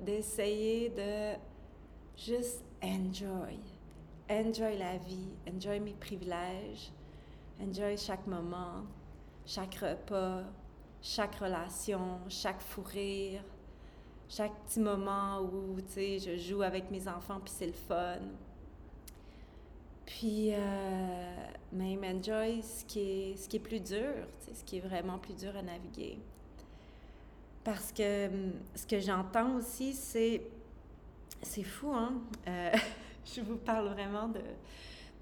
[0.00, 1.38] d'essayer de,
[2.16, 3.60] juste enjoy,
[4.30, 6.90] enjoy la vie, enjoy mes privilèges,
[7.62, 8.84] enjoy chaque moment,
[9.44, 10.44] chaque repas,
[11.02, 13.44] chaque relation, chaque fou rire,
[14.30, 18.16] chaque petit moment où, tu sais, je joue avec mes enfants, puis c'est le fun.
[20.10, 24.12] Puis, euh, même enjoy ce qui est, ce qui est plus dur,
[24.52, 26.18] ce qui est vraiment plus dur à naviguer.
[27.62, 30.42] Parce que hum, ce que j'entends aussi, c'est...
[31.42, 32.20] C'est fou, hein?
[32.48, 32.72] Euh,
[33.24, 34.42] je vous parle vraiment de,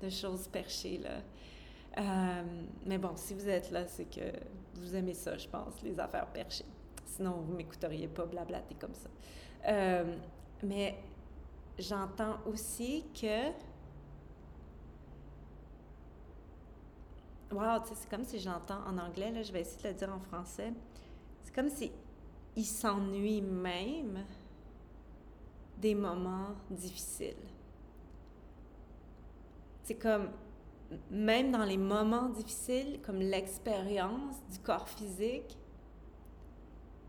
[0.03, 1.21] de choses perchées, là.
[1.99, 2.43] Euh,
[2.87, 4.33] mais bon, si vous êtes là, c'est que
[4.75, 6.65] vous aimez ça, je pense, les affaires perchées.
[7.05, 9.11] Sinon, vous m'écouteriez pas blablater comme ça.
[9.67, 10.17] Euh,
[10.63, 10.97] mais
[11.79, 13.53] j'entends aussi que.
[17.51, 20.21] Wow, c'est comme si j'entends en anglais, là, je vais essayer de le dire en
[20.21, 20.73] français.
[21.43, 21.91] C'est comme si
[22.55, 24.25] il s'ennuie même
[25.79, 27.37] des moments difficiles.
[29.85, 30.29] C'est comme
[31.11, 35.57] même dans les moments difficiles, comme l'expérience du corps physique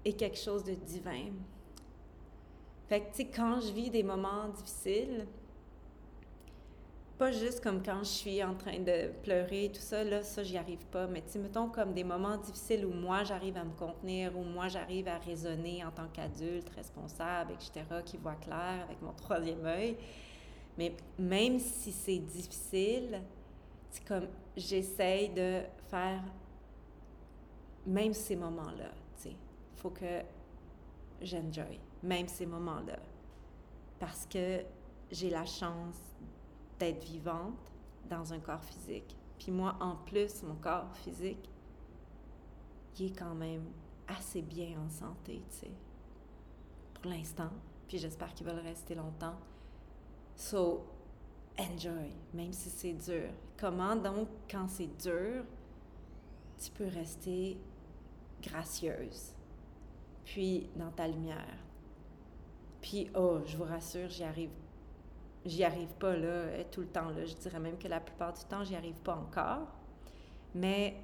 [0.05, 1.31] est quelque chose de divin.
[2.87, 5.27] Fait que, tu sais, quand je vis des moments difficiles,
[7.19, 10.57] pas juste comme quand je suis en train de pleurer, tout ça, là, ça, j'y
[10.57, 11.05] arrive pas.
[11.05, 14.69] Mais tu mettons comme des moments difficiles où moi, j'arrive à me contenir, où moi,
[14.69, 19.97] j'arrive à raisonner en tant qu'adulte, responsable, etc., qui voit clair avec mon troisième œil.
[20.77, 23.21] Mais même si c'est difficile,
[23.89, 26.23] c'est comme j'essaye de faire
[27.85, 29.35] même ces moments-là, tu sais.
[29.75, 30.21] Faut que
[31.21, 32.97] j'enjoy même ces moments-là.
[33.99, 34.61] Parce que
[35.11, 36.08] j'ai la chance
[36.79, 37.71] d'être vivante
[38.09, 39.15] dans un corps physique.
[39.37, 41.49] Puis moi, en plus, mon corps physique,
[42.97, 43.65] il est quand même
[44.07, 45.71] assez bien en santé, tu sais.
[46.93, 47.51] Pour l'instant.
[47.87, 49.37] Puis j'espère qu'il va le rester longtemps.
[50.35, 50.85] So,
[51.57, 53.29] enjoy, même si c'est dur.
[53.57, 55.43] Comment donc, quand c'est dur,
[56.57, 57.57] tu peux rester
[58.41, 59.33] gracieuse,
[60.25, 61.57] puis dans ta lumière?
[62.81, 64.51] Puis, oh, je vous rassure, j'y arrive,
[65.45, 67.09] j'y arrive pas là tout le temps.
[67.09, 67.25] Là.
[67.25, 69.67] Je dirais même que la plupart du temps, j'y arrive pas encore.
[70.55, 70.95] Mais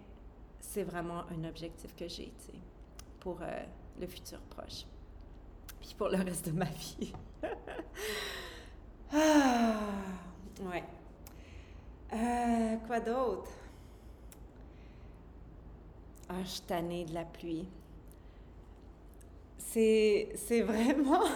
[0.59, 2.59] c'est vraiment un objectif que j'ai, tu sais,
[3.19, 3.63] pour euh,
[3.99, 4.85] le futur proche.
[5.79, 7.13] Puis pour le reste de ma vie.
[9.13, 9.79] ah!
[10.61, 10.83] Ouais.
[12.13, 13.51] Euh, quoi d'autre?
[16.29, 17.67] Ah, je suis de la pluie.
[19.57, 21.23] C'est vraiment...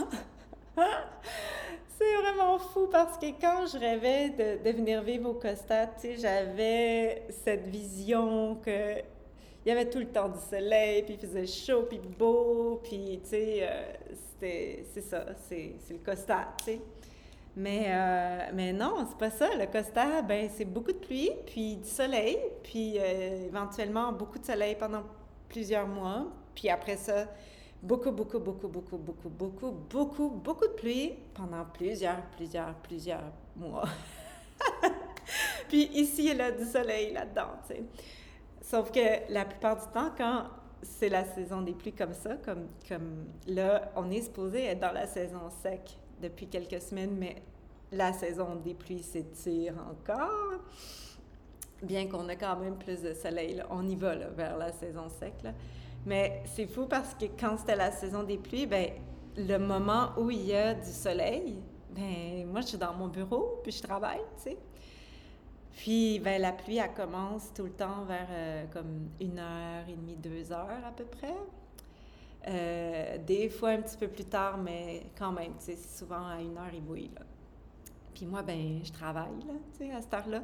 [1.99, 7.67] c'est vraiment fou parce que quand je rêvais de, venir vivre au Costa, j'avais cette
[7.67, 8.99] vision que
[9.65, 13.21] il y avait tout le temps du soleil, puis il faisait chaud, puis beau, puis
[13.33, 13.93] euh,
[14.31, 16.55] c'était, c'est ça, c'est, c'est le Costa.
[17.57, 19.49] Mais, euh, mais non, c'est pas ça.
[19.53, 24.45] Le Costa, ben, c'est beaucoup de pluie, puis du soleil, puis euh, éventuellement beaucoup de
[24.45, 25.03] soleil pendant
[25.49, 26.27] plusieurs mois.
[26.55, 27.27] Puis après ça,
[27.81, 33.87] beaucoup, beaucoup, beaucoup, beaucoup, beaucoup, beaucoup, beaucoup, beaucoup de pluie pendant plusieurs, plusieurs, plusieurs mois.
[35.67, 37.83] puis ici, il y a du soleil là-dedans, tu sais.
[38.61, 40.43] Sauf que la plupart du temps, quand
[40.81, 44.91] c'est la saison des pluies comme ça, comme, comme là, on est supposé être dans
[44.91, 47.41] la saison sec depuis quelques semaines, mais
[47.91, 50.59] la saison des pluies s'étire encore.
[51.81, 55.33] Bien qu'on ait quand même plus de soleil, on y va vers la saison sec.
[56.05, 58.89] Mais c'est fou parce que quand c'était la saison des pluies, ben
[59.37, 61.55] le moment où il y a du soleil,
[61.91, 64.57] ben moi je suis dans mon bureau puis je travaille, tu sais.
[65.79, 69.93] Puis ben, la pluie, elle commence tout le temps vers euh, comme une heure et
[69.93, 71.35] demie, deux heures à peu près.
[72.47, 76.41] Euh, des fois un petit peu plus tard, mais quand même, tu sais, souvent à
[76.41, 77.21] une heure et demie, là.
[78.13, 80.41] Puis moi, ben, je travaille, là, tu sais, à cette heure-là.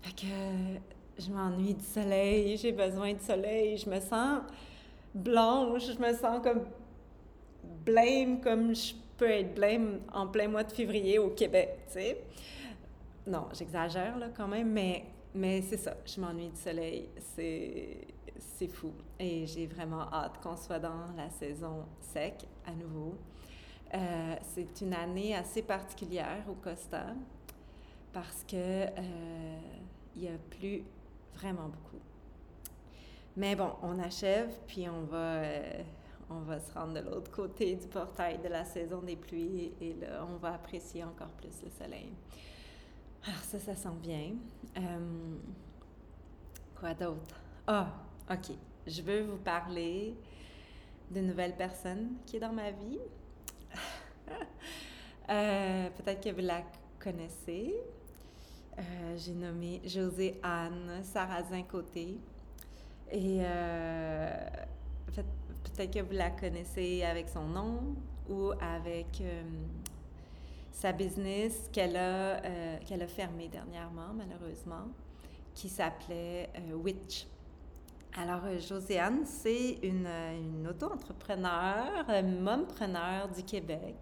[0.00, 4.40] Fait que je m'ennuie du soleil, j'ai besoin de soleil, je me sens
[5.14, 6.64] blanche, je me sens comme
[7.84, 12.24] blême, comme je peux être blême en plein mois de février au Québec, tu sais.
[13.26, 18.92] Non, j'exagère, là, quand même, mais, mais c'est ça, je m'ennuie du soleil, c'est fou.
[19.18, 23.14] Et j'ai vraiment hâte qu'on soit dans la saison sec à nouveau.
[23.94, 27.06] Euh, c'est une année assez particulière au Costa
[28.12, 29.58] parce que euh,
[30.16, 30.82] il y a plus
[31.34, 32.02] vraiment beaucoup.
[33.36, 35.82] Mais bon, on achève, puis on va, euh,
[36.30, 39.94] on va se rendre de l'autre côté du portail de la saison des pluies et
[39.94, 42.12] là, on va apprécier encore plus le soleil.
[43.24, 44.32] Alors ça, ça sent bien.
[46.78, 47.40] quoi d'autre?
[47.66, 47.92] Ah,
[48.30, 48.56] OK.
[48.86, 50.16] Je veux vous parler
[51.10, 52.98] d'une nouvelle personne qui est dans ma vie.
[55.30, 56.62] Euh, peut-être que vous la
[56.98, 57.76] connaissez.
[58.76, 62.18] Euh, j'ai nommé José Anne Sarrazin-Côté.
[63.12, 64.46] Et euh,
[65.06, 67.94] peut-être que vous la connaissez avec son nom
[68.28, 69.22] ou avec
[70.72, 72.40] sa business qu'elle a,
[72.86, 74.88] qu'elle a fermée dernièrement, malheureusement,
[75.54, 77.26] qui s'appelait Witch.
[78.14, 83.96] Alors, euh, Josiane, c'est une, une auto-entrepreneur, mompreneur du Québec,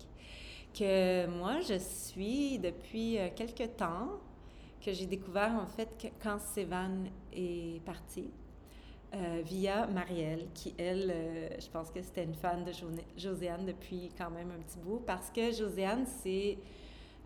[0.75, 4.19] que moi, je suis depuis euh, quelques temps,
[4.85, 8.31] que j'ai découvert en fait quand Sévan est partie,
[9.15, 11.13] euh, via Marielle, qui, elle,
[11.59, 12.73] je pense que c'était une fan de
[13.17, 16.59] Josiane depuis quand même un petit bout, parce que Josiane, c'est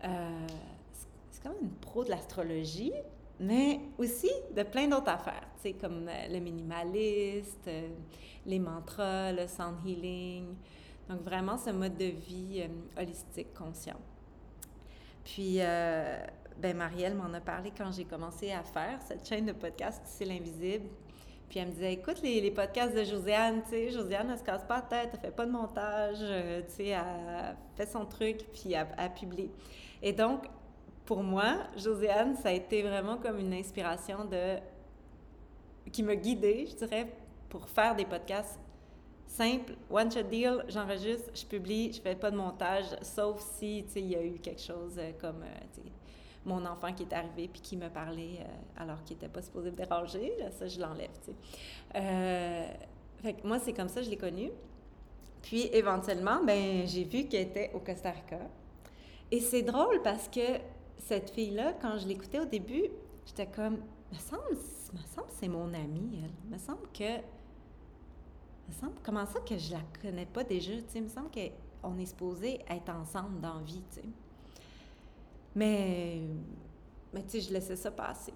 [0.01, 2.93] c'est quand même une pro de l'astrologie,
[3.39, 7.89] mais aussi de plein d'autres affaires, tu sais, comme euh, le minimaliste, euh,
[8.45, 10.55] les mantras, le sound healing.
[11.09, 13.99] Donc, vraiment, ce mode de vie euh, holistique, conscient.
[15.23, 20.03] Puis, ben Marielle m'en a parlé quand j'ai commencé à faire cette chaîne de podcast,
[20.05, 20.85] C'est l'invisible.
[21.55, 24.43] Puis elle me disait, écoute les, les podcasts de Josiane, tu sais, Josiane, elle se
[24.43, 28.39] casse pas la tête, elle fait pas de montage, tu sais, elle fait son truc,
[28.51, 29.49] puis elle, elle publie.
[30.01, 30.49] Et donc,
[31.05, 34.57] pour moi, Josiane, ça a été vraiment comme une inspiration de
[35.93, 37.07] qui m'a guidée, je dirais,
[37.47, 38.59] pour faire des podcasts
[39.25, 44.07] simples, one shot deal, j'enregistre, je publie, je fais pas de montage, sauf si, il
[44.07, 45.81] y a eu quelque chose euh, comme, euh,
[46.45, 49.71] mon enfant qui est arrivé puis qui me parlait euh, alors qu'il n'était pas supposé
[49.71, 52.79] me déranger, ça, je l'enlève, tu sais.
[53.21, 54.51] fait que moi, c'est comme ça, je l'ai connue.
[55.41, 58.39] Puis, éventuellement, ben j'ai vu qu'elle était au Costa Rica.
[59.31, 60.59] Et c'est drôle parce que
[60.97, 62.85] cette fille-là, quand je l'écoutais au début,
[63.25, 63.77] j'étais comme,
[64.11, 66.51] me semble, me semble c'est mon amie, elle.
[66.51, 67.17] Me semble que,
[68.67, 71.97] me semble, comment ça que je la connais pas déjà, tu sais, me semble qu'on
[71.97, 74.07] est supposé être ensemble dans la vie, tu sais.
[75.55, 76.21] Mais,
[77.13, 78.33] mais tu sais, je laissais ça passer.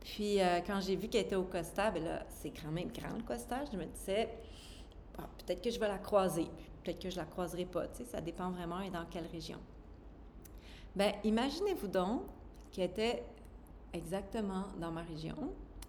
[0.00, 3.16] Puis euh, quand j'ai vu qu'elle était au Costa, ben là, c'est quand même grand
[3.16, 4.28] le Costa, je me disais,
[5.18, 6.46] ah, peut-être que je vais la croiser,
[6.82, 9.58] peut-être que je la croiserai pas, tu sais, ça dépend vraiment et dans quelle région.
[10.94, 12.22] Bien, imaginez-vous donc
[12.70, 13.24] qu'elle était
[13.92, 15.36] exactement dans ma région,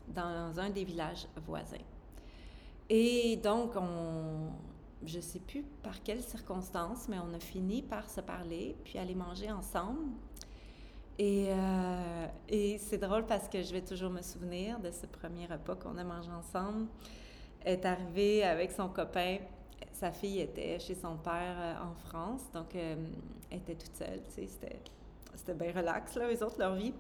[0.07, 1.77] dans un des villages voisins.
[2.89, 4.51] Et donc, on,
[5.03, 9.15] je sais plus par quelles circonstances, mais on a fini par se parler, puis aller
[9.15, 10.11] manger ensemble.
[11.17, 15.45] Et, euh, et c'est drôle parce que je vais toujours me souvenir de ce premier
[15.45, 16.87] repas qu'on a mangé ensemble.
[17.61, 19.37] Elle est arrivée avec son copain.
[19.93, 22.95] Sa fille était chez son père euh, en France, donc euh,
[23.49, 24.79] elle était toute seule, c'était
[25.35, 26.93] c'était bien relax, là, eux autres, leur vie.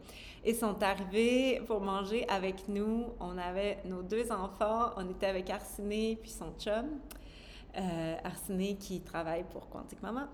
[0.45, 3.05] Ils sont arrivés pour manger avec nous.
[3.19, 4.91] On avait nos deux enfants.
[4.97, 6.85] On était avec Arsiné puis son chum.
[7.77, 8.15] Euh,
[8.79, 10.27] qui travaille pour Quantique Maman.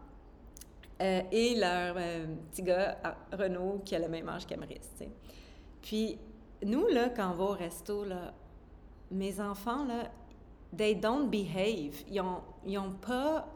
[1.02, 2.98] Euh, et leur euh, petit gars,
[3.32, 4.82] Renaud, qui a le même âge qu'Amaris,
[5.82, 6.20] Puis,
[6.64, 8.34] nous, là, quand on va au resto, là,
[9.10, 10.12] mes enfants, là,
[10.78, 12.04] they don't behave.
[12.08, 13.48] Ils ont, ils ont pas...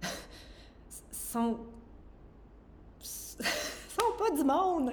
[1.10, 1.58] sont
[3.00, 4.92] sont pas du monde.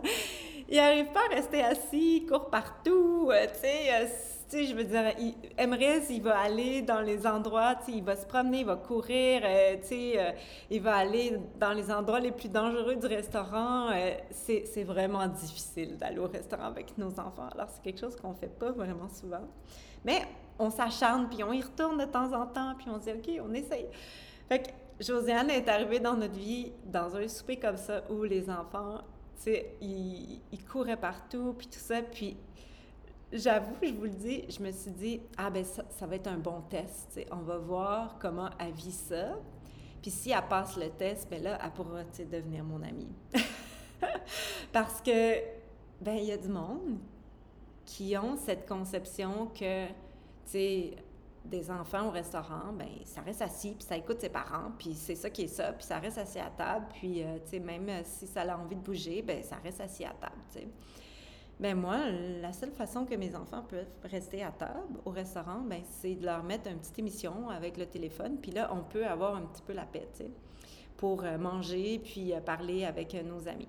[0.68, 4.08] Ils n'arrivent pas à rester assis, ils courent partout, euh, tu sais,
[4.52, 8.04] sais, je veux dire, il, Emrys, il va aller dans les endroits, tu sais, il
[8.04, 10.32] va se promener, il va courir, euh, tu sais, euh,
[10.70, 13.90] il va aller dans les endroits les plus dangereux du restaurant.
[13.92, 17.50] Euh, c'est vraiment difficile d'aller au restaurant avec nos enfants.
[17.54, 19.48] Alors, c'est quelque chose qu'on fait pas vraiment souvent.
[20.04, 20.22] Mais
[20.60, 23.46] on s'acharne, puis on y retourne de temps en temps, puis on se dit, OK,
[23.50, 23.88] on essaye.
[24.50, 28.50] Fait que Josiane est arrivée dans notre vie dans un souper comme ça où les
[28.50, 29.00] enfants,
[29.38, 32.38] tu sais, ils, ils couraient partout, puis tout ça, puis
[33.32, 36.28] j'avoue, je vous le dis, je me suis dit, ah ben ça, ça va être
[36.28, 37.20] un bon test.
[37.32, 39.38] On va voir comment elle vit ça.
[40.02, 43.12] Puis si elle passe le test, ben là, elle pourra devenir mon amie.
[44.72, 45.36] Parce que,
[46.02, 46.98] ben il y a du monde
[47.86, 49.94] qui ont cette conception que, tu
[50.46, 50.96] sais,
[51.44, 55.16] des enfants au restaurant, ben ça reste assis, puis ça écoute ses parents, puis c'est
[55.16, 57.90] ça qui est ça, puis ça reste assis à table, puis, euh, tu sais, même
[58.04, 60.68] si ça a envie de bouger, ben ça reste assis à table, tu sais.
[61.62, 61.98] Ben moi,
[62.42, 66.26] la seule façon que mes enfants peuvent rester à table au restaurant, ben c'est de
[66.26, 69.62] leur mettre une petite émission avec le téléphone, puis là, on peut avoir un petit
[69.62, 70.08] peu la paix,
[70.98, 73.68] pour euh, manger puis euh, parler avec euh, nos amis.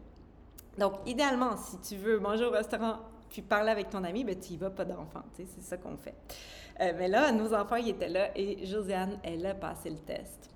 [0.78, 2.96] Donc, idéalement, si tu veux manger au restaurant
[3.28, 6.14] puis parler avec ton ami, ben tu y vas pas d'enfant, c'est ça qu'on fait.
[6.78, 10.50] mais là, nos enfants, ils étaient là et Josiane, elle a passé le test.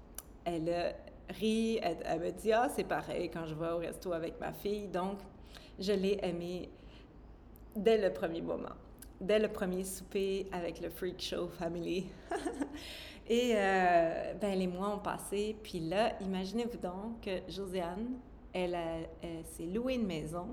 [0.45, 0.93] Elle a
[1.35, 4.53] ri, elle, elle me dit «Ah, c'est pareil quand je vais au resto avec ma
[4.53, 5.19] fille.» Donc,
[5.79, 6.71] je l'ai aimée
[7.77, 8.75] dès le premier moment,
[9.21, 12.07] dès le premier souper avec le Freak Show Family.
[13.29, 18.19] Et euh, ben, les mois ont passé, puis là, imaginez-vous donc que Josiane,
[18.53, 18.77] elle,
[19.45, 20.47] s'est louée une maison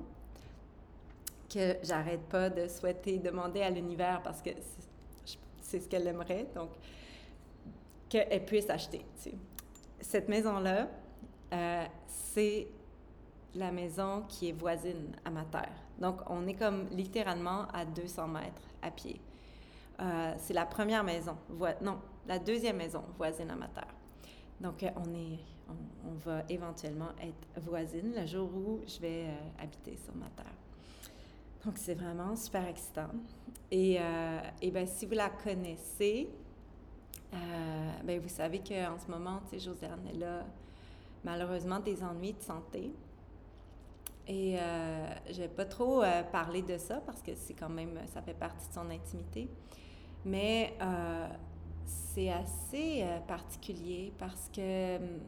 [1.53, 4.49] que j'arrête pas de souhaiter demander à l'univers parce que
[5.61, 6.69] c'est ce qu'elle aimerait, donc
[8.09, 9.05] qu'elle puisse acheter.
[9.99, 10.89] Cette maison-là,
[11.53, 12.67] euh, c'est
[13.55, 15.73] la maison qui est voisine à ma terre.
[15.99, 19.19] Donc, on est comme littéralement à 200 mètres à pied.
[19.99, 21.37] Euh, c'est la première maison,
[21.81, 23.93] non, la deuxième maison voisine à ma terre.
[24.59, 25.39] Donc, euh, on, est,
[26.05, 30.45] on, va éventuellement être voisine le jour où je vais euh, habiter sur ma terre.
[31.63, 33.09] Donc, c'est vraiment super excitant.
[33.71, 33.97] Et,
[34.61, 36.29] et bien, si vous la connaissez,
[37.31, 40.45] ben, vous savez qu'en ce moment, tu sais, Josiane, elle a
[41.23, 42.91] malheureusement des ennuis de santé.
[44.27, 47.99] Et euh, je vais pas trop euh, parler de ça parce que c'est quand même,
[48.13, 49.49] ça fait partie de son intimité.
[50.25, 51.27] Mais euh,
[51.85, 55.19] c'est assez euh, particulier parce que hum,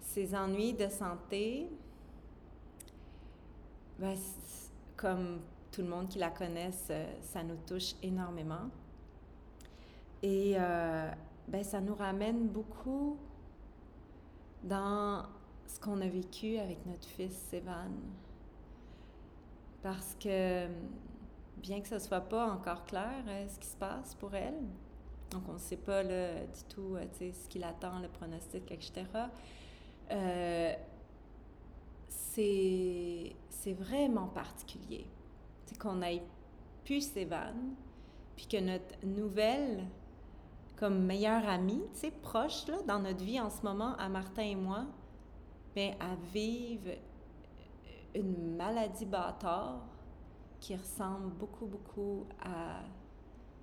[0.00, 1.68] ces ennuis de santé,
[3.98, 4.14] ben,
[4.96, 5.40] comme
[5.72, 6.90] tout le monde qui la connaisse,
[7.20, 8.70] ça nous touche énormément.
[10.22, 10.56] Et
[11.46, 13.16] ben, ça nous ramène beaucoup
[14.64, 15.24] dans
[15.74, 17.90] ce qu'on a vécu avec notre fils Sévan.
[19.82, 20.66] Parce que,
[21.58, 24.60] bien que ce ne soit pas encore clair euh, ce qui se passe pour elle,
[25.30, 29.04] donc on ne sait pas du tout euh, ce qu'il attend, le pronostic, etc.,
[30.10, 30.74] euh,
[32.08, 35.06] c'est vraiment particulier.
[35.78, 36.22] Qu'on ait
[36.84, 37.54] pu Sévan,
[38.34, 39.86] puis que notre nouvelle,
[40.76, 44.54] comme meilleure amie, tu proche là, dans notre vie en ce moment, à Martin et
[44.56, 44.86] moi,
[45.76, 46.90] mais à vivre
[48.14, 49.80] une maladie bâtard
[50.60, 52.82] qui ressemble beaucoup, beaucoup à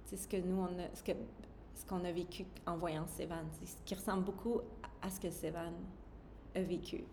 [0.05, 1.11] ce que nous, on ce que,
[1.75, 3.43] ce qu'on a vécu en voyant Sévan,
[3.85, 4.61] qui ressemble beaucoup
[5.01, 5.73] à ce que Sévan
[6.55, 7.03] a vécu.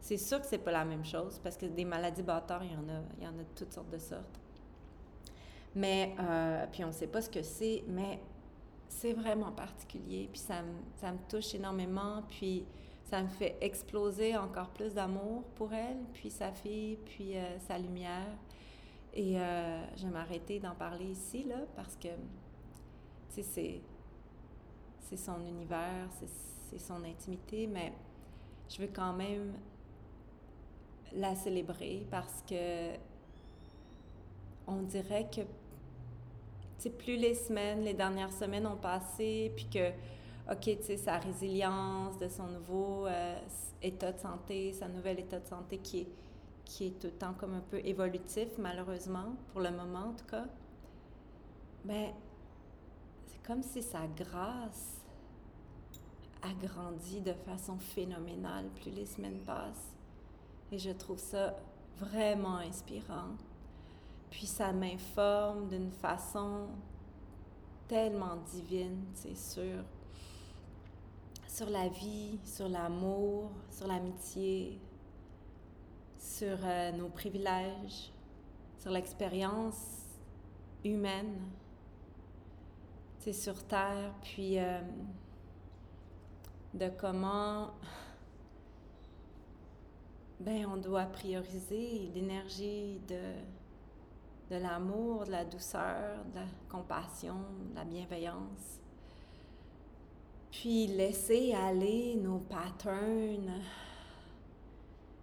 [0.00, 2.76] C'est sûr que c'est pas la même chose parce que des maladies bâtards, il y
[2.76, 4.40] en a, il y en a de toutes sortes de sortes.
[5.74, 8.20] Mais, euh, puis on ne sait pas ce que c'est, mais
[8.88, 10.28] c'est vraiment particulier.
[10.30, 10.56] Puis ça,
[10.96, 12.22] ça me touche énormément.
[12.28, 12.64] Puis
[13.04, 17.78] ça me fait exploser encore plus d'amour pour elle, puis sa fille, puis euh, sa
[17.78, 18.36] lumière.
[19.12, 22.08] Et euh, je vais m'arrêter d'en parler ici, là, parce que,
[23.32, 23.80] tu sais,
[25.00, 26.08] c'est son univers,
[26.70, 27.92] c'est son intimité, mais
[28.68, 29.52] je veux quand même
[31.12, 32.94] la célébrer parce que
[34.66, 35.46] on dirait que, tu
[36.78, 39.90] sais, plus les semaines, les dernières semaines ont passé, puis que
[40.50, 43.38] OK, tu sais, sa résilience, de son nouveau euh,
[43.80, 46.08] état de santé, sa nouvelle état de santé qui est,
[46.66, 50.26] qui est tout le temps comme un peu évolutif, malheureusement, pour le moment en tout
[50.26, 50.44] cas,
[51.84, 52.12] ben,
[53.26, 55.02] c'est comme si sa grâce
[56.42, 59.94] a grandi de façon phénoménale plus les semaines passent.
[60.70, 61.56] Et je trouve ça
[61.98, 63.36] vraiment inspirant.
[64.30, 66.66] Puis ça m'informe d'une façon
[67.88, 69.84] tellement divine, c'est sûr,
[71.54, 74.80] sur la vie, sur l'amour, sur l'amitié,
[76.18, 78.12] sur euh, nos privilèges,
[78.80, 80.08] sur l'expérience
[80.84, 81.38] humaine,
[83.20, 84.80] c'est sur Terre, puis euh,
[86.74, 87.70] de comment
[90.40, 97.36] ben, on doit prioriser l'énergie de, de l'amour, de la douceur, de la compassion,
[97.70, 98.83] de la bienveillance.
[100.60, 103.60] Puis laisser aller nos patterns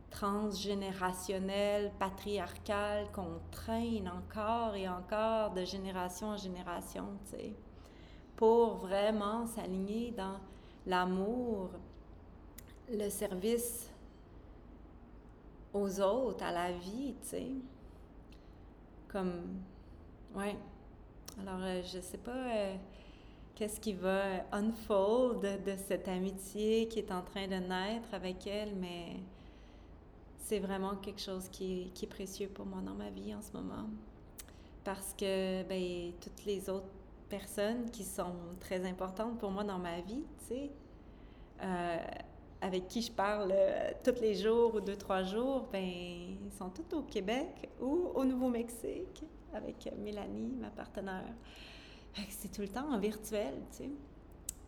[0.10, 7.54] transgénérationnels, patriarcales qu'on traîne encore et encore de génération en génération, tu sais,
[8.36, 10.38] pour vraiment s'aligner dans
[10.86, 11.70] l'amour,
[12.92, 13.90] le service
[15.74, 17.52] aux autres, à la vie, tu sais.
[19.08, 19.62] Comme,
[20.36, 20.58] ouais.
[21.40, 22.76] Alors, euh, je sais pas euh,
[23.62, 28.74] qu'est-ce qui va unfold de, cette amitié qui est en train de naître avec elle,
[28.74, 29.18] mais
[30.40, 33.88] c'est vraiment quelque chose qui est, précieux pour moi dans ma vie en ce moment.
[34.84, 36.90] Parce que, ben, toutes les autres
[37.30, 40.72] personnes qui sont très importantes pour moi dans ma vie, tu sais,
[41.62, 41.98] euh,
[42.62, 46.72] avec qui je parle euh, tous les jours ou deux, trois jours, ben, ils sont
[46.72, 51.36] tous au Québec ou au Nouveau-Mexique avec Mélanie, ma partenaire.
[52.30, 53.90] C'est tout le temps en virtuel, tu sais.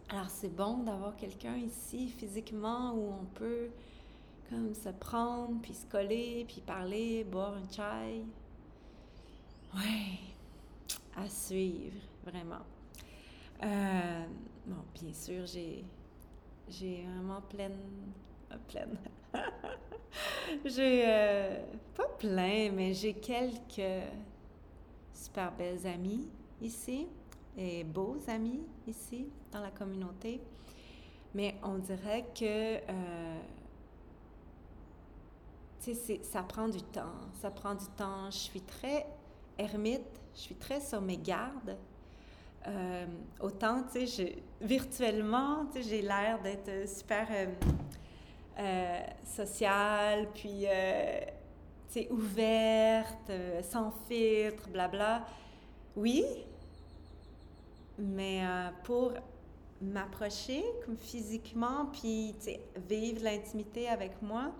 [0.09, 3.69] Alors, c'est bon d'avoir quelqu'un ici physiquement où on peut
[4.49, 8.23] comme se prendre, puis se coller, puis parler, boire un chai.
[9.73, 10.19] Ouais,
[11.15, 12.63] à suivre, vraiment.
[13.63, 14.25] Euh,
[14.67, 15.83] bon, bien sûr, j'ai
[16.69, 17.79] vraiment pleine.
[18.67, 18.97] Pleine.
[20.65, 21.03] j'ai.
[21.07, 21.63] Euh,
[21.95, 24.05] pas plein, mais j'ai quelques
[25.11, 26.27] super belles amies
[26.61, 27.07] ici
[27.58, 30.41] et beaux amis ici dans la communauté.
[31.34, 32.78] Mais on dirait que.
[32.78, 33.39] Euh,
[36.22, 37.16] ça prend du temps.
[37.41, 38.32] Ça prend du temps.
[38.32, 39.06] Je suis très
[39.58, 41.78] ermite, je suis très sur mes gardes.
[42.68, 43.06] Euh,
[43.41, 47.47] autant, tu sais, virtuellement, tu sais, j'ai l'air d'être super euh,
[48.60, 50.66] euh, sociale, puis,
[51.91, 53.32] tu sais, ouverte,
[53.64, 55.26] sans filtre, blabla.
[55.95, 56.24] Oui,
[57.97, 58.41] mais
[58.83, 59.13] pour
[59.81, 62.35] m'approcher comme physiquement, puis,
[62.87, 64.51] vivre l'intimité avec moi,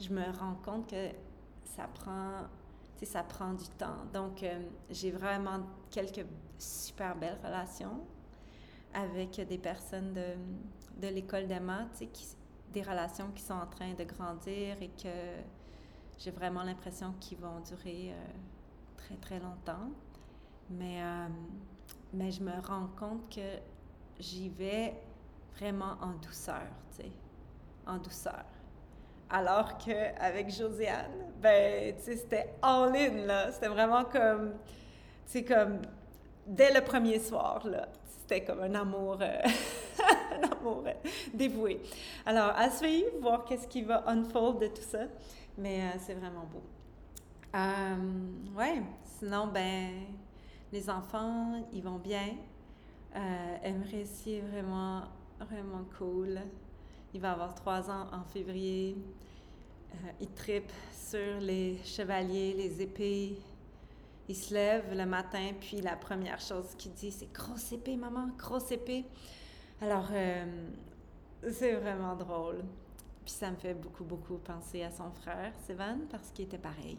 [0.00, 1.08] je me rends compte que
[1.64, 2.46] ça prend
[3.06, 4.04] ça prend du temps.
[4.12, 4.60] Donc, euh,
[4.90, 5.60] j'ai vraiment
[5.90, 6.26] quelques
[6.58, 8.00] super belles relations
[8.94, 10.34] avec des personnes de,
[11.00, 11.86] de l'école d'Emma,
[12.72, 15.42] des relations qui sont en train de grandir et que
[16.18, 18.14] j'ai vraiment l'impression qu'ils vont durer euh,
[18.96, 19.90] très, très longtemps.
[20.70, 21.28] Mais, euh,
[22.12, 23.58] mais je me rends compte que
[24.18, 24.94] j'y vais
[25.56, 27.12] vraiment en douceur, tu sais,
[27.86, 28.44] en douceur.
[29.30, 33.50] Alors qu'avec Josiane, ben, tu sais, c'était all-in, là.
[33.50, 34.52] C'était vraiment comme,
[35.26, 35.80] tu sais, comme,
[36.46, 37.88] dès le premier soir, là.
[38.04, 39.40] C'était comme un amour, euh,
[40.36, 40.92] un amour euh,
[41.32, 41.80] dévoué.
[42.26, 45.04] Alors, à suivre, voir qu'est-ce qui va unfold de tout ça.
[45.56, 46.62] Mais euh, c'est vraiment beau.
[48.56, 48.82] ouais,
[49.18, 50.04] sinon, ben,
[50.72, 52.36] les enfants, ils vont bien.
[53.14, 55.02] Euh, est vraiment,
[55.38, 56.40] vraiment cool.
[57.12, 58.96] Il va avoir trois ans en février.
[59.92, 63.36] Euh, il tripe sur les chevaliers, les épées.
[64.28, 68.28] Il se lève le matin, puis la première chose qu'il dit, c'est grosse épée, maman,
[68.38, 69.04] grosse épée.
[69.82, 70.46] Alors, euh,
[71.50, 72.64] c'est vraiment drôle.
[73.24, 76.98] Puis ça me fait beaucoup, beaucoup penser à son frère, Sévan, parce qu'il était pareil.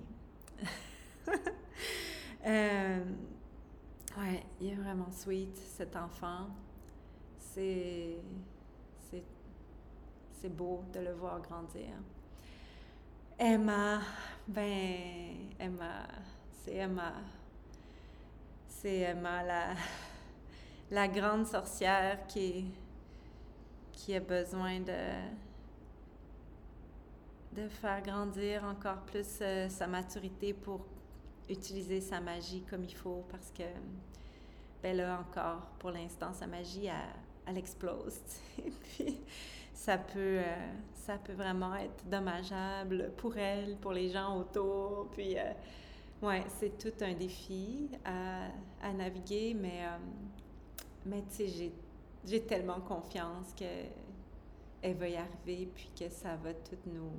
[4.18, 6.48] ouais, il est vraiment sweet, cet enfant.
[7.38, 8.18] C'est
[10.44, 11.94] c'est beau de le voir grandir.
[13.40, 14.02] Emma,
[14.46, 16.06] ben, Emma,
[16.52, 17.14] c'est Emma.
[18.68, 19.74] C'est Emma, la,
[20.92, 22.66] la grande sorcière qui,
[23.94, 25.14] qui a besoin de,
[27.54, 30.86] de faire grandir encore plus euh, sa maturité pour
[31.50, 33.64] utiliser sa magie comme il faut parce que,
[34.82, 36.94] ben là encore, pour l'instant, sa magie, elle,
[37.46, 38.20] elle explose.
[38.58, 39.18] Puis,
[39.74, 45.10] ça peut, euh, ça peut vraiment être dommageable pour elle, pour les gens autour.
[45.12, 45.52] Puis, euh,
[46.22, 48.48] ouais, c'est tout un défi à,
[48.82, 49.98] à naviguer, mais, euh,
[51.06, 51.72] mais tu sais,
[52.26, 57.12] j'ai tellement confiance qu'elle va y arriver, puis que ça va tout nous,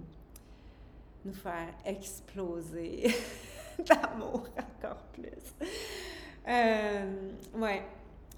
[1.27, 3.09] nous faire exploser
[3.87, 5.55] d'amour encore plus.
[7.55, 7.83] ouais,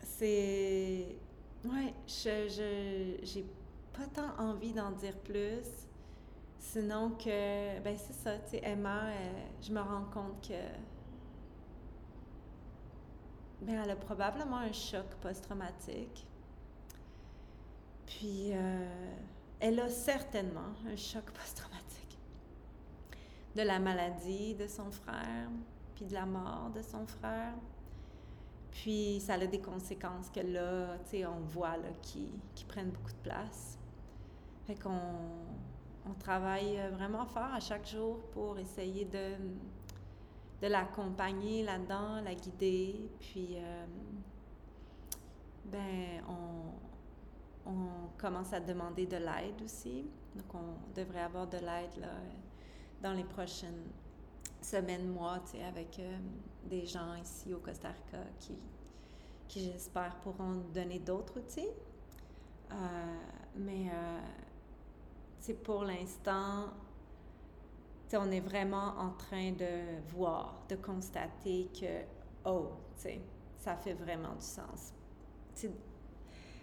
[0.02, 1.16] c'est.
[1.64, 3.44] Ouais, je, j'ai
[3.92, 5.86] pas tant envie d'en dire plus.
[6.58, 10.54] Sinon que, ben c'est ça, tu sais, Emma, euh, je me rends compte que
[13.62, 16.26] ben, elle a probablement un choc post-traumatique.
[18.06, 19.14] Puis, euh,
[19.60, 21.75] elle a certainement un choc post-traumatique
[23.56, 25.48] de la maladie de son frère,
[25.94, 27.54] puis de la mort de son frère.
[28.70, 32.90] Puis, ça a des conséquences que là, tu sais, on voit là, qui, qui prennent
[32.90, 33.78] beaucoup de place.
[34.66, 34.90] Fait qu'on
[36.08, 39.32] on travaille vraiment fort à chaque jour pour essayer de,
[40.60, 43.10] de l'accompagner là-dedans, la guider.
[43.18, 43.86] Puis, euh,
[45.64, 47.88] ben, on, on,
[48.18, 50.06] commence à demander de l'aide aussi.
[50.34, 52.08] Donc, on devrait avoir de l'aide là,
[53.06, 53.84] dans les prochaines
[54.60, 55.38] semaines, mois,
[55.68, 56.18] avec euh,
[56.68, 58.58] des gens ici au Costa Rica qui,
[59.46, 61.68] qui j'espère, pourront donner d'autres outils.
[62.72, 62.74] Euh,
[63.58, 63.92] mais
[65.62, 66.70] pour l'instant,
[68.12, 72.02] on est vraiment en train de voir, de constater que,
[72.44, 72.72] oh,
[73.56, 74.92] ça fait vraiment du sens.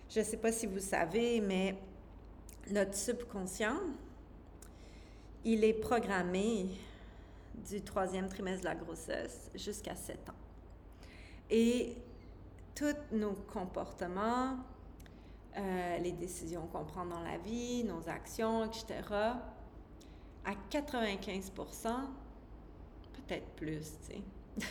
[0.09, 1.77] je ne sais pas si vous savez, mais
[2.69, 3.79] notre subconscient,
[5.45, 6.67] il est programmé
[7.69, 10.33] du troisième trimestre de la grossesse jusqu'à 7 ans.
[11.49, 11.95] Et
[12.75, 14.57] tous nos comportements,
[15.57, 19.01] euh, les décisions qu'on prend dans la vie, nos actions, etc.,
[20.45, 21.51] à 95%
[23.13, 23.93] peut-être plus,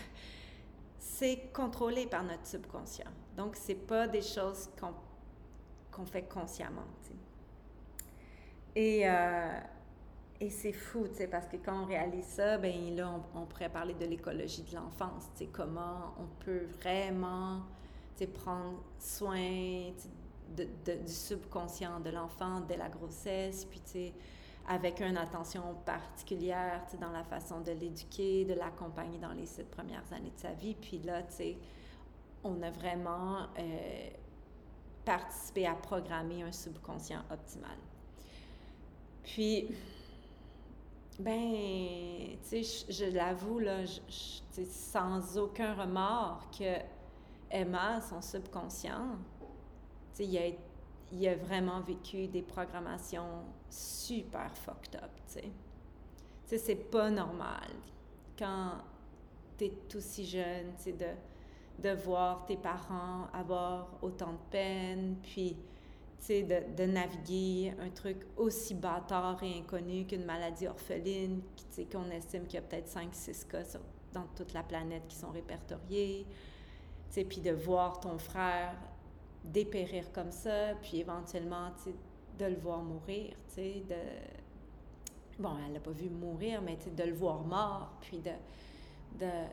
[0.98, 3.10] c'est contrôlé par notre subconscient.
[3.36, 6.84] Donc, c'est pas des choses qu'on fait consciemment.
[8.74, 9.60] Et, euh,
[10.42, 13.68] et c'est fou, tu sais, parce que quand on réalise ça, ben là, on, pourrait
[13.68, 17.60] parler de l'écologie de l'enfance, tu sais, comment on peut vraiment,
[18.16, 19.92] tu sais, prendre soin,
[20.56, 24.12] de, du subconscient de l'enfant dès la grossesse, puis tu sais,
[24.68, 30.12] avec une attention particulière dans la façon de l'éduquer, de l'accompagner dans les sept premières
[30.12, 30.74] années de sa vie.
[30.74, 31.56] Puis là, tu sais,
[32.42, 34.08] on a vraiment euh,
[35.04, 37.78] participé à programmer un subconscient optimal.
[39.22, 39.68] Puis,
[41.18, 46.78] ben, tu sais, je, l'avoue, là, je, sans aucun remords, que
[47.50, 49.18] Emma, son subconscient,
[50.18, 50.46] il a,
[51.12, 55.40] il a vraiment vécu des programmations super fucked up, tu
[56.46, 56.58] sais.
[56.58, 57.68] c'est pas normal
[58.38, 58.72] quand
[59.58, 61.06] tu es aussi jeune, tu de,
[61.78, 65.60] de voir tes parents avoir autant de peine, puis, tu sais,
[66.28, 71.42] de, de, naviguer un truc aussi bâtard et inconnu qu'une maladie orpheline,
[71.90, 73.62] qu'on estime qu'il y a peut-être 5-6 cas
[74.12, 76.26] dans toute la planète qui sont répertoriés,
[77.12, 78.74] puis de voir ton frère
[79.44, 81.72] dépérir comme ça, puis éventuellement,
[82.38, 83.96] de le voir mourir, de...
[85.38, 88.30] Bon, elle l'a pas vu mourir, mais de le voir mort, puis de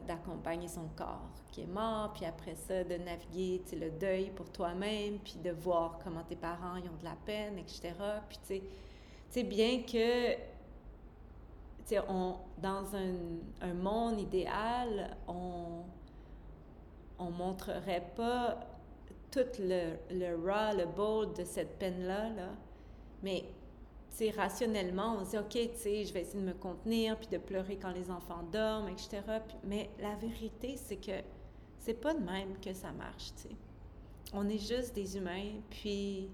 [0.08, 5.20] d'accompagner son corps qui est mort, puis après ça, de naviguer le deuil pour toi-même,
[5.20, 7.94] puis de voir comment tes parents ils ont de la peine, etc.
[8.28, 8.62] Puis tu
[9.30, 10.40] sais, bien que, tu
[11.86, 12.02] sais,
[12.58, 13.16] dans un,
[13.62, 15.84] un monde idéal, on
[17.20, 18.58] on montrerait pas
[19.30, 22.50] tout le, le raw, le bold de cette peine-là, là.
[23.22, 23.44] mais
[24.16, 27.28] sais, rationnellement, on se dit, OK, tu sais, je vais essayer de me contenir, puis
[27.28, 29.22] de pleurer quand les enfants dorment, etc.
[29.64, 31.24] mais la vérité, c'est que
[31.80, 33.56] c'est pas de même que ça marche, tu sais.
[34.34, 36.30] On est juste des humains, puis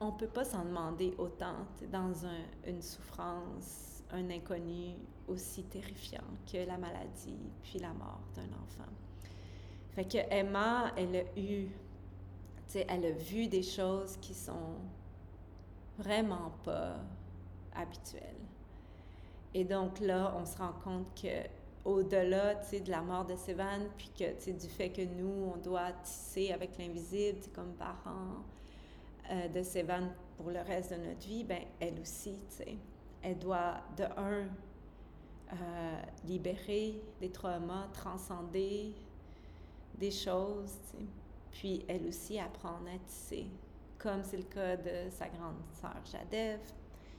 [0.00, 4.94] on peut pas s'en demander autant dans un, une souffrance, un inconnu
[5.28, 8.90] aussi terrifiant que la maladie, puis la mort d'un enfant.
[9.94, 11.72] Fait que Emma, elle a eu, tu
[12.68, 14.76] sais, elle a vu des choses qui sont
[15.98, 16.96] vraiment pas
[17.74, 18.36] habituelles.
[19.54, 21.46] Et donc là, on se rend compte que
[21.84, 26.52] au-delà, de la mort de Sévan, puis que, du fait que nous, on doit tisser
[26.52, 28.44] avec l'invisible, comme parents
[29.30, 32.38] euh, de Sévan pour le reste de notre vie, ben elle aussi,
[33.22, 34.48] elle doit, de un,
[35.52, 38.94] euh, libérer des traumas, transcender
[39.98, 40.78] des choses,
[41.50, 43.46] puis elle aussi apprendre à tisser,
[44.02, 46.58] comme c'est le cas de sa grande sœur Jadev,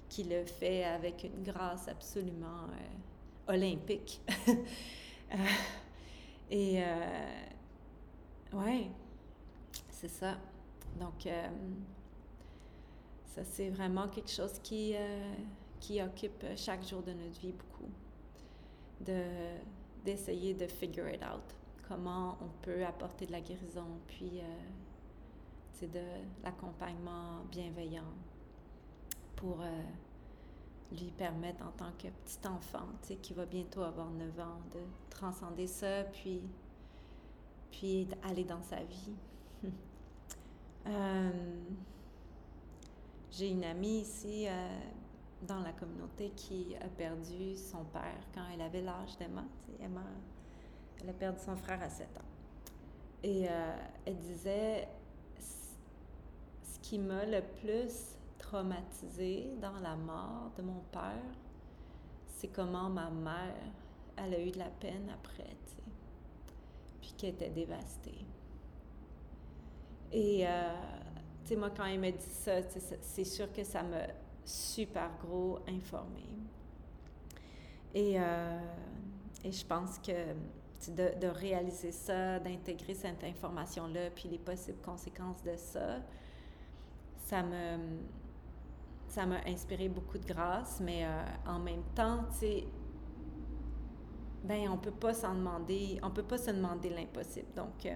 [0.10, 4.22] qui le fait avec une grâce absolument euh, olympique.
[5.32, 5.38] Euh,
[6.52, 6.86] et euh,
[8.54, 8.92] ouais,
[9.90, 10.38] c'est ça.
[11.00, 11.28] Donc,
[13.26, 14.94] ça, c'est vraiment quelque chose qui,
[15.80, 17.90] qui occupe chaque jour de notre vie beaucoup,
[19.00, 19.24] de,
[20.06, 21.42] d'essayer de figure it out
[21.88, 24.40] comment on peut apporter de la guérison, puis
[25.74, 26.04] c'est de
[26.44, 28.14] l'accompagnement bienveillant
[29.36, 29.82] pour euh,
[30.92, 32.88] lui permettre en tant que petit enfant,
[33.22, 36.42] qui va bientôt avoir 9 ans, de transcender ça, puis
[37.72, 39.14] puis aller dans sa vie.
[40.86, 41.32] Euh,
[43.32, 44.80] j'ai une amie ici euh,
[45.44, 49.46] dans la communauté qui a perdu son père quand elle avait l'âge d'Emma.
[49.82, 50.04] Emma,
[51.02, 53.24] elle a perdu son frère à 7 ans.
[53.24, 53.44] Et
[54.06, 54.90] elle disait,
[56.84, 61.24] qui m'a le plus traumatisée dans la mort de mon père,
[62.28, 63.56] c'est comment ma mère,
[64.18, 65.84] elle a eu de la peine après, tu sais,
[67.02, 68.26] puis qu'elle était dévastée.
[70.12, 70.76] Et, euh,
[71.44, 72.62] tu sais, moi, quand elle m'a dit ça,
[73.02, 74.08] c'est sûr que ça m'a
[74.44, 76.28] super gros informé.
[77.96, 78.60] Et, euh,
[79.46, 80.12] et je pense que
[80.92, 86.02] de, de, réaliser ça, d'intégrer cette information-là, puis les possibles conséquences de ça,
[87.24, 87.78] ça me
[89.08, 92.64] ça m'a inspiré beaucoup de grâce, mais euh, en même temps, tu sais,
[94.44, 97.54] ben on peut pas s'en demander, on peut pas se demander l'impossible.
[97.56, 97.96] Donc euh,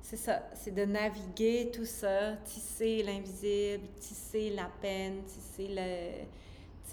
[0.00, 6.24] c'est ça, c'est de naviguer tout ça, tisser l'invisible, tisser la peine, tisser le,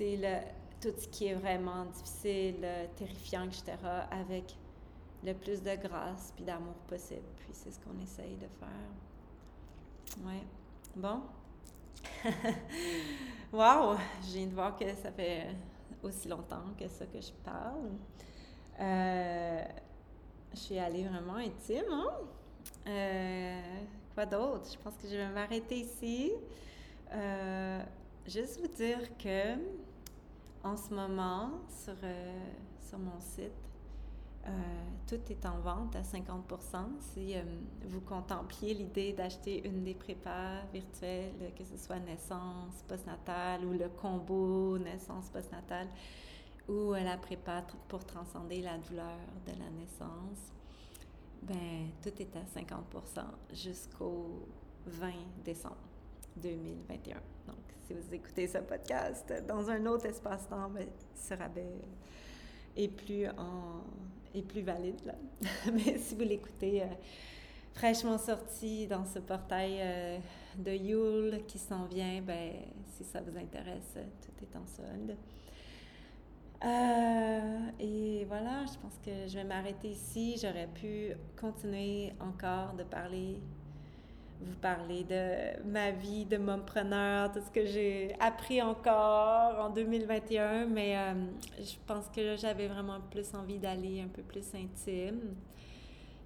[0.01, 0.39] le,
[0.81, 2.67] tout ce qui est vraiment difficile,
[2.97, 3.77] terrifiant, etc.,
[4.11, 4.57] avec
[5.23, 7.27] le plus de grâce puis d'amour possible.
[7.37, 8.91] Puis c'est ce qu'on essaye de faire.
[10.25, 10.43] Ouais.
[10.95, 11.21] Bon.
[13.53, 13.95] wow!
[14.23, 15.47] Je viens de voir que ça fait
[16.03, 17.91] aussi longtemps que ça que je parle.
[18.77, 19.63] Euh,
[20.53, 22.09] je suis allée vraiment intime, hein?
[22.87, 23.61] Euh,
[24.13, 24.69] quoi d'autre?
[24.69, 26.33] Je pense que je vais m'arrêter ici.
[27.13, 27.81] Euh,
[28.27, 29.55] juste vous dire que
[30.61, 31.95] en ce moment, sur,
[32.81, 33.70] sur mon site,
[35.07, 37.35] tout est en vente à 50% Si
[37.85, 43.89] vous contempliez l'idée d'acheter une des prépas virtuelles, que ce soit naissance, postnatale ou le
[43.89, 45.87] combo naissance postnatale,
[46.67, 50.51] ou la prépa pour transcender la douleur de la naissance,
[51.41, 54.47] ben, tout est à 50% jusqu'au
[54.85, 55.11] 20
[55.43, 55.75] décembre
[56.37, 57.15] 2021.
[57.47, 61.81] Donc, si vous écoutez ce podcast dans un autre espace-temps, ben, ce rabais
[62.77, 63.83] est plus, en,
[64.33, 64.99] est plus valide.
[65.05, 65.15] Là.
[65.73, 66.87] Mais si vous l'écoutez euh,
[67.73, 70.17] fraîchement sorti dans ce portail euh,
[70.57, 72.51] de Yule qui s'en vient, ben,
[72.97, 75.15] si ça vous intéresse, tout est en solde.
[76.63, 80.37] Euh, et voilà, je pense que je vais m'arrêter ici.
[80.39, 83.41] J'aurais pu continuer encore de parler,
[84.41, 90.65] vous parler de ma vie de mompreneur, tout ce que j'ai appris encore en 2021,
[90.65, 91.13] mais euh,
[91.59, 95.35] je pense que j'avais vraiment plus envie d'aller un peu plus intime.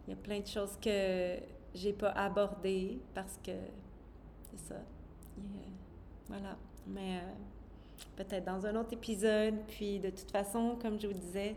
[0.07, 1.37] Il y a plein de choses que
[1.73, 3.51] j'ai pas abordées parce que
[4.51, 4.81] c'est ça.
[6.27, 6.57] voilà.
[6.87, 7.33] Mais euh,
[8.15, 9.55] peut-être dans un autre épisode.
[9.67, 11.55] Puis de toute façon, comme je vous disais,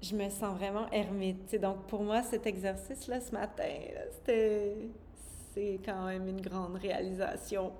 [0.00, 1.54] je me sens vraiment ermite.
[1.60, 3.64] donc pour moi, cet exercice-là ce matin,
[4.12, 4.88] c'était
[5.52, 7.72] c'est quand même une grande réalisation.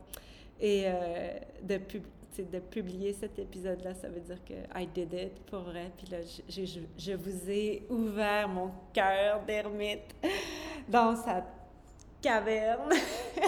[0.61, 1.81] Et euh, de,
[2.43, 5.91] de publier cet épisode-là, ça veut dire que I did it pour vrai.
[5.97, 10.15] Puis là, je, je, je vous ai ouvert mon cœur d'ermite
[10.89, 11.45] dans sa
[12.21, 12.93] caverne.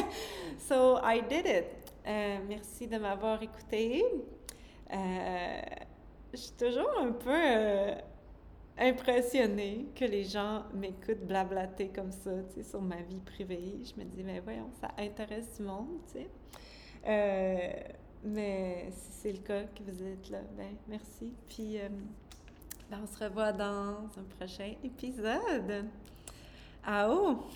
[0.59, 1.81] so I did it.
[2.07, 4.05] Euh, merci de m'avoir écouté.
[4.93, 5.61] Euh,
[6.33, 7.95] je suis toujours un peu euh,
[8.81, 13.79] impressionnée que les gens m'écoutent blablater comme ça, tu sais, sur ma vie privée.
[13.85, 16.21] Je me dis, mais voyons, ça intéresse le monde, tu
[17.05, 17.95] sais.
[18.25, 21.35] mais si c'est le cas que vous êtes là, ben merci.
[21.49, 21.79] Puis,
[22.91, 25.87] ben, on se revoit dans un prochain épisode.
[26.83, 27.47] Ah oh!